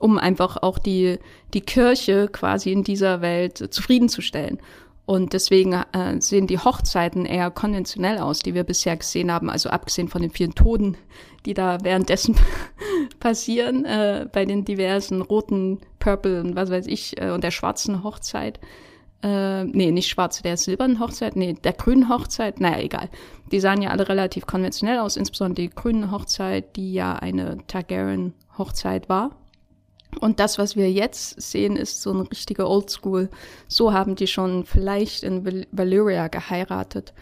um 0.00 0.18
einfach 0.18 0.56
auch 0.56 0.80
die, 0.80 1.20
die 1.54 1.60
Kirche 1.60 2.26
quasi 2.26 2.72
in 2.72 2.82
dieser 2.82 3.20
Welt 3.20 3.58
zufriedenzustellen. 3.72 4.58
Und 5.12 5.34
deswegen 5.34 5.74
äh, 5.74 6.22
sehen 6.22 6.46
die 6.46 6.58
Hochzeiten 6.58 7.26
eher 7.26 7.50
konventionell 7.50 8.16
aus, 8.16 8.38
die 8.38 8.54
wir 8.54 8.64
bisher 8.64 8.96
gesehen 8.96 9.30
haben, 9.30 9.50
also 9.50 9.68
abgesehen 9.68 10.08
von 10.08 10.22
den 10.22 10.30
vielen 10.30 10.54
Toten, 10.54 10.96
die 11.44 11.52
da 11.52 11.84
währenddessen 11.84 12.34
passieren, 13.20 13.84
äh, 13.84 14.26
bei 14.32 14.46
den 14.46 14.64
diversen 14.64 15.20
roten, 15.20 15.80
purple 15.98 16.40
und 16.40 16.56
was 16.56 16.70
weiß 16.70 16.86
ich, 16.86 17.20
äh, 17.20 17.28
und 17.28 17.44
der 17.44 17.50
schwarzen 17.50 18.04
Hochzeit. 18.04 18.58
Äh, 19.22 19.64
nee, 19.64 19.90
nicht 19.90 20.08
schwarze, 20.08 20.42
der 20.42 20.56
silbernen 20.56 20.98
Hochzeit, 20.98 21.36
nee, 21.36 21.52
der 21.62 21.74
grünen 21.74 22.08
Hochzeit, 22.08 22.58
naja, 22.58 22.78
egal. 22.78 23.10
Die 23.50 23.60
sahen 23.60 23.82
ja 23.82 23.90
alle 23.90 24.08
relativ 24.08 24.46
konventionell 24.46 24.98
aus, 24.98 25.18
insbesondere 25.18 25.68
die 25.68 25.74
grüne 25.74 26.10
Hochzeit, 26.10 26.74
die 26.74 26.94
ja 26.94 27.16
eine 27.16 27.58
Targaryen-Hochzeit 27.66 29.10
war. 29.10 29.41
Und 30.20 30.40
das, 30.40 30.58
was 30.58 30.76
wir 30.76 30.90
jetzt 30.90 31.40
sehen, 31.40 31.76
ist 31.76 32.02
so 32.02 32.12
ein 32.12 32.20
richtiger 32.20 32.68
Oldschool. 32.68 33.28
So 33.66 33.92
haben 33.92 34.14
die 34.14 34.26
schon 34.26 34.64
vielleicht 34.64 35.22
in 35.22 35.66
Valyria 35.72 36.28
geheiratet. 36.28 37.12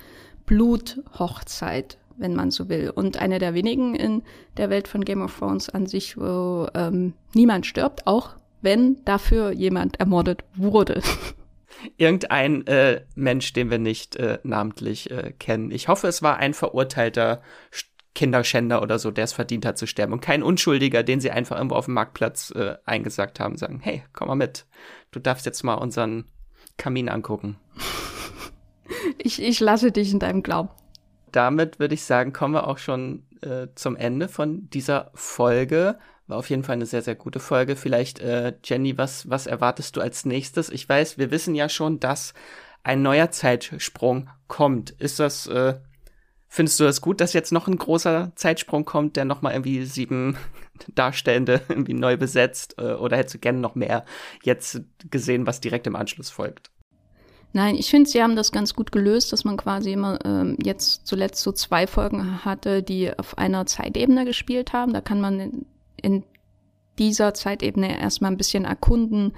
Bluthochzeit, 0.46 1.98
wenn 2.16 2.34
man 2.34 2.50
so 2.50 2.68
will. 2.68 2.90
Und 2.90 3.18
eine 3.18 3.38
der 3.38 3.54
wenigen 3.54 3.94
in 3.94 4.22
der 4.56 4.70
Welt 4.70 4.88
von 4.88 5.04
Game 5.04 5.22
of 5.22 5.38
Thrones 5.38 5.68
an 5.70 5.86
sich, 5.86 6.16
wo 6.16 6.66
ähm, 6.74 7.14
niemand 7.34 7.66
stirbt, 7.66 8.06
auch 8.06 8.30
wenn 8.60 9.02
dafür 9.04 9.52
jemand 9.52 10.00
ermordet 10.00 10.44
wurde. 10.54 11.00
Irgendein 11.96 12.66
äh, 12.66 13.02
Mensch, 13.14 13.52
den 13.52 13.70
wir 13.70 13.78
nicht 13.78 14.16
äh, 14.16 14.38
namentlich 14.42 15.10
äh, 15.10 15.32
kennen. 15.38 15.70
Ich 15.70 15.88
hoffe, 15.88 16.08
es 16.08 16.20
war 16.20 16.36
ein 16.36 16.52
verurteilter 16.52 17.40
Kinderschänder 18.14 18.82
oder 18.82 18.98
so, 18.98 19.10
der 19.10 19.24
es 19.24 19.32
verdient 19.32 19.64
hat 19.64 19.78
zu 19.78 19.86
sterben. 19.86 20.12
Und 20.12 20.20
kein 20.20 20.42
Unschuldiger, 20.42 21.02
den 21.02 21.20
sie 21.20 21.30
einfach 21.30 21.56
irgendwo 21.56 21.76
auf 21.76 21.84
dem 21.84 21.94
Marktplatz 21.94 22.50
äh, 22.50 22.76
eingesagt 22.84 23.40
haben, 23.40 23.56
sagen, 23.56 23.80
hey, 23.82 24.02
komm 24.12 24.28
mal 24.28 24.34
mit. 24.34 24.66
Du 25.10 25.20
darfst 25.20 25.46
jetzt 25.46 25.62
mal 25.62 25.74
unseren 25.74 26.24
Kamin 26.76 27.08
angucken. 27.08 27.58
Ich, 29.18 29.40
ich 29.40 29.60
lasse 29.60 29.92
dich 29.92 30.12
in 30.12 30.18
deinem 30.18 30.42
Glauben. 30.42 30.70
Damit 31.30 31.78
würde 31.78 31.94
ich 31.94 32.02
sagen, 32.02 32.32
kommen 32.32 32.54
wir 32.54 32.66
auch 32.66 32.78
schon 32.78 33.24
äh, 33.42 33.68
zum 33.74 33.94
Ende 33.96 34.28
von 34.28 34.68
dieser 34.70 35.10
Folge. 35.14 35.98
War 36.26 36.38
auf 36.38 36.50
jeden 36.50 36.64
Fall 36.64 36.74
eine 36.74 36.86
sehr, 36.86 37.02
sehr 37.02 37.14
gute 37.14 37.38
Folge. 37.38 37.76
Vielleicht, 37.76 38.18
äh, 38.18 38.54
Jenny, 38.64 38.98
was, 38.98 39.30
was 39.30 39.46
erwartest 39.46 39.96
du 39.96 40.00
als 40.00 40.24
nächstes? 40.24 40.70
Ich 40.70 40.88
weiß, 40.88 41.18
wir 41.18 41.30
wissen 41.30 41.54
ja 41.54 41.68
schon, 41.68 42.00
dass 42.00 42.34
ein 42.82 43.02
neuer 43.02 43.30
Zeitsprung 43.30 44.28
kommt. 44.48 44.90
Ist 44.90 45.20
das, 45.20 45.46
äh, 45.46 45.74
findest 46.50 46.80
du 46.80 46.84
das 46.84 47.00
gut, 47.00 47.20
dass 47.20 47.32
jetzt 47.32 47.52
noch 47.52 47.68
ein 47.68 47.78
großer 47.78 48.32
Zeitsprung 48.34 48.84
kommt, 48.84 49.16
der 49.16 49.24
nochmal 49.24 49.54
irgendwie 49.54 49.84
sieben 49.86 50.36
Darstellende 50.94 51.62
irgendwie 51.68 51.94
neu 51.94 52.16
besetzt? 52.18 52.74
Äh, 52.76 52.94
oder 52.94 53.16
hättest 53.16 53.36
du 53.36 53.38
gerne 53.38 53.60
noch 53.60 53.76
mehr 53.76 54.04
jetzt 54.42 54.82
gesehen, 55.10 55.46
was 55.46 55.60
direkt 55.60 55.86
im 55.86 55.96
Anschluss 55.96 56.28
folgt? 56.28 56.70
Nein, 57.52 57.76
ich 57.76 57.90
finde, 57.90 58.08
sie 58.08 58.22
haben 58.22 58.36
das 58.36 58.52
ganz 58.52 58.74
gut 58.74 58.92
gelöst, 58.92 59.32
dass 59.32 59.44
man 59.44 59.56
quasi 59.56 59.92
immer 59.92 60.18
ähm, 60.24 60.56
jetzt 60.62 61.06
zuletzt 61.06 61.42
so 61.42 61.50
zwei 61.50 61.86
Folgen 61.86 62.44
hatte, 62.44 62.82
die 62.82 63.16
auf 63.16 63.38
einer 63.38 63.66
Zeitebene 63.66 64.24
gespielt 64.24 64.72
haben. 64.72 64.92
Da 64.92 65.00
kann 65.00 65.20
man 65.20 65.40
in, 65.40 65.66
in 65.96 66.24
dieser 66.98 67.34
Zeitebene 67.34 67.98
erstmal 67.98 68.30
ein 68.30 68.36
bisschen 68.36 68.64
erkunden, 68.64 69.32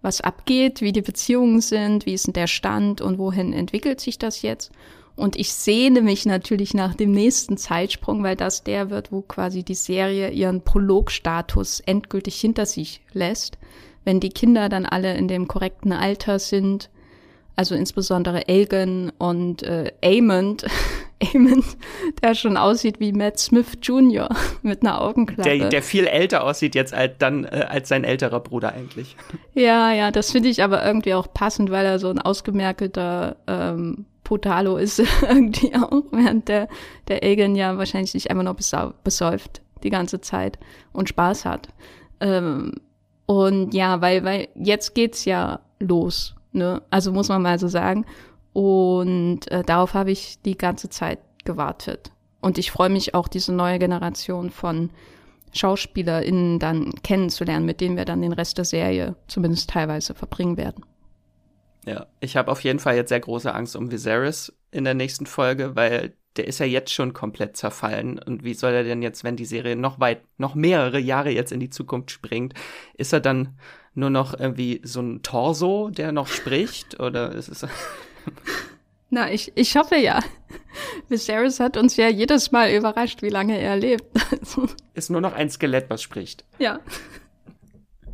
was 0.00 0.20
abgeht, 0.20 0.80
wie 0.80 0.92
die 0.92 1.02
Beziehungen 1.02 1.60
sind, 1.60 2.06
wie 2.06 2.14
ist 2.14 2.26
denn 2.26 2.34
der 2.34 2.46
Stand 2.46 3.00
und 3.00 3.18
wohin 3.18 3.52
entwickelt 3.52 4.00
sich 4.00 4.18
das 4.18 4.42
jetzt. 4.42 4.70
Und 5.18 5.34
ich 5.34 5.52
sehne 5.52 6.00
mich 6.00 6.26
natürlich 6.26 6.74
nach 6.74 6.94
dem 6.94 7.10
nächsten 7.10 7.56
Zeitsprung, 7.56 8.22
weil 8.22 8.36
das 8.36 8.62
der 8.62 8.88
wird, 8.88 9.10
wo 9.10 9.20
quasi 9.20 9.64
die 9.64 9.74
Serie 9.74 10.30
ihren 10.30 10.62
Prologstatus 10.62 11.80
endgültig 11.80 12.40
hinter 12.40 12.66
sich 12.66 13.00
lässt. 13.12 13.58
Wenn 14.04 14.20
die 14.20 14.28
Kinder 14.28 14.68
dann 14.68 14.86
alle 14.86 15.16
in 15.16 15.26
dem 15.26 15.48
korrekten 15.48 15.92
Alter 15.92 16.38
sind, 16.38 16.88
also 17.56 17.74
insbesondere 17.74 18.46
Elgin 18.46 19.10
und 19.18 19.64
äh, 19.64 19.90
Amond, 20.04 20.64
Amond, 21.34 21.64
der 22.22 22.36
schon 22.36 22.56
aussieht 22.56 23.00
wie 23.00 23.12
Matt 23.12 23.40
Smith 23.40 23.72
Jr. 23.82 24.28
mit 24.62 24.82
einer 24.82 25.00
Augenklappe. 25.00 25.58
Der, 25.58 25.68
der 25.68 25.82
viel 25.82 26.06
älter 26.06 26.44
aussieht 26.44 26.76
jetzt 26.76 26.94
als, 26.94 27.14
dann, 27.18 27.42
äh, 27.44 27.66
als 27.68 27.88
sein 27.88 28.04
älterer 28.04 28.38
Bruder 28.38 28.72
eigentlich. 28.72 29.16
Ja, 29.54 29.92
ja, 29.92 30.12
das 30.12 30.30
finde 30.30 30.48
ich 30.48 30.62
aber 30.62 30.86
irgendwie 30.86 31.14
auch 31.14 31.34
passend, 31.34 31.72
weil 31.72 31.84
er 31.84 31.98
so 31.98 32.08
ein 32.08 32.20
ausgemerkelter 32.20 33.34
ähm, 33.48 34.06
Potalo 34.28 34.76
ist 34.76 34.98
irgendwie 35.22 35.74
auch, 35.74 36.04
während 36.12 36.48
der, 36.48 36.68
der 37.08 37.22
Elgin 37.22 37.56
ja 37.56 37.76
wahrscheinlich 37.78 38.12
sich 38.12 38.30
einfach 38.30 38.44
nur 38.44 38.92
besäuft 39.02 39.62
die 39.82 39.90
ganze 39.90 40.20
Zeit 40.20 40.58
und 40.92 41.08
Spaß 41.08 41.44
hat. 41.44 41.68
Ähm, 42.20 42.74
und 43.26 43.74
ja, 43.74 44.00
weil, 44.00 44.24
weil 44.24 44.48
jetzt 44.54 44.94
geht's 44.94 45.24
ja 45.24 45.60
los 45.80 46.34
Ne? 46.52 46.82
Also 46.90 47.12
muss 47.12 47.28
man 47.28 47.42
mal 47.42 47.58
so 47.58 47.68
sagen. 47.68 48.04
Und 48.52 49.50
äh, 49.50 49.62
darauf 49.62 49.94
habe 49.94 50.10
ich 50.10 50.40
die 50.42 50.58
ganze 50.58 50.88
Zeit 50.88 51.20
gewartet. 51.44 52.10
Und 52.40 52.58
ich 52.58 52.70
freue 52.70 52.90
mich 52.90 53.14
auch, 53.14 53.28
diese 53.28 53.52
neue 53.52 53.78
Generation 53.78 54.50
von 54.50 54.90
SchauspielerInnen 55.52 56.58
dann 56.58 56.92
kennenzulernen, 57.02 57.66
mit 57.66 57.80
denen 57.80 57.96
wir 57.96 58.04
dann 58.04 58.22
den 58.22 58.32
Rest 58.32 58.58
der 58.58 58.64
Serie 58.64 59.16
zumindest 59.28 59.70
teilweise 59.70 60.14
verbringen 60.14 60.56
werden. 60.56 60.84
Ja, 61.88 62.06
ich 62.20 62.36
habe 62.36 62.52
auf 62.52 62.62
jeden 62.64 62.80
Fall 62.80 62.96
jetzt 62.96 63.08
sehr 63.08 63.20
große 63.20 63.54
Angst 63.54 63.74
um 63.74 63.90
Viserys 63.90 64.52
in 64.70 64.84
der 64.84 64.92
nächsten 64.92 65.24
Folge, 65.24 65.74
weil 65.74 66.12
der 66.36 66.46
ist 66.46 66.60
ja 66.60 66.66
jetzt 66.66 66.92
schon 66.92 67.14
komplett 67.14 67.56
zerfallen. 67.56 68.18
Und 68.18 68.44
wie 68.44 68.52
soll 68.52 68.74
er 68.74 68.84
denn 68.84 69.00
jetzt, 69.00 69.24
wenn 69.24 69.36
die 69.36 69.46
Serie 69.46 69.74
noch 69.74 69.98
weit, 69.98 70.20
noch 70.36 70.54
mehrere 70.54 70.98
Jahre 70.98 71.30
jetzt 71.30 71.50
in 71.50 71.60
die 71.60 71.70
Zukunft 71.70 72.10
springt, 72.10 72.52
ist 72.98 73.14
er 73.14 73.20
dann 73.20 73.58
nur 73.94 74.10
noch 74.10 74.38
irgendwie 74.38 74.82
so 74.84 75.00
ein 75.00 75.22
Torso, 75.22 75.88
der 75.88 76.12
noch 76.12 76.26
spricht? 76.26 77.00
Oder 77.00 77.32
ist 77.32 77.48
es. 77.48 77.66
Na, 79.10 79.32
ich, 79.32 79.52
ich 79.54 79.74
hoffe 79.74 79.96
ja. 79.96 80.20
Viserys 81.08 81.58
hat 81.58 81.78
uns 81.78 81.96
ja 81.96 82.08
jedes 82.08 82.52
Mal 82.52 82.70
überrascht, 82.70 83.22
wie 83.22 83.30
lange 83.30 83.58
er 83.58 83.76
lebt. 83.76 84.04
ist 84.92 85.08
nur 85.08 85.22
noch 85.22 85.32
ein 85.32 85.48
Skelett, 85.48 85.88
was 85.88 86.02
spricht. 86.02 86.44
Ja 86.58 86.80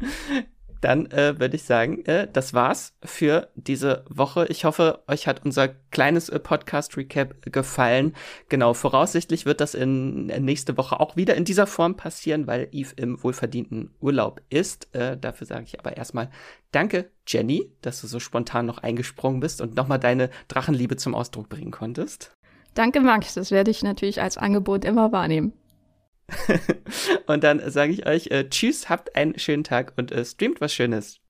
dann 0.85 1.07
äh, 1.07 1.41
würde 1.41 1.57
ich 1.57 1.63
sagen, 1.63 2.05
äh, 2.05 2.29
das 2.31 2.53
war's 2.53 2.95
für 3.03 3.49
diese 3.55 4.05
Woche. 4.09 4.47
Ich 4.51 4.67
hoffe, 4.67 5.03
euch 5.09 5.27
hat 5.27 5.45
unser 5.45 5.69
kleines 5.69 6.29
äh, 6.29 6.39
Podcast-Recap 6.39 7.51
gefallen. 7.51 8.15
Genau, 8.51 8.75
voraussichtlich 8.75 9.47
wird 9.47 9.63
das 9.63 9.75
in 9.75 10.29
äh, 10.29 10.41
nächste 10.41 10.77
Woche 10.77 11.01
auch 11.01 11.17
wieder 11.17 11.37
in 11.37 11.47
dieser 11.47 11.67
Form 11.67 11.97
passieren, 11.97 12.47
weil 12.47 12.69
Eve 12.71 12.93
im 12.97 13.23
wohlverdienten 13.23 13.95
Urlaub 14.01 14.43
ist. 14.51 14.95
Äh, 14.95 15.17
dafür 15.17 15.47
sage 15.47 15.65
ich 15.67 15.81
aber 15.81 15.97
erstmal 15.97 16.31
Danke, 16.71 17.11
Jenny, 17.27 17.73
dass 17.81 18.01
du 18.01 18.07
so 18.07 18.21
spontan 18.21 18.67
noch 18.67 18.79
eingesprungen 18.79 19.41
bist 19.41 19.61
und 19.61 19.77
nochmal 19.77 20.01
deine 20.01 20.29
Drachenliebe 20.49 20.97
zum 20.97 21.15
Ausdruck 21.15 21.49
bringen 21.49 21.71
konntest. 21.71 22.37
Danke, 22.75 23.01
Max. 23.01 23.35
Das 23.35 23.51
werde 23.53 23.71
ich 23.71 23.83
natürlich 23.83 24.21
als 24.21 24.37
Angebot 24.37 24.85
immer 24.85 25.13
wahrnehmen. 25.13 25.53
und 27.27 27.45
dann 27.45 27.71
sage 27.71 27.93
ich 27.93 28.07
euch 28.07 28.29
äh, 28.29 28.49
Tschüss, 28.49 28.89
habt 28.89 29.15
einen 29.17 29.39
schönen 29.39 29.65
Tag 29.65 29.93
und 29.97 30.13
äh, 30.13 30.25
streamt 30.25 30.61
was 30.61 30.73
Schönes. 30.73 31.21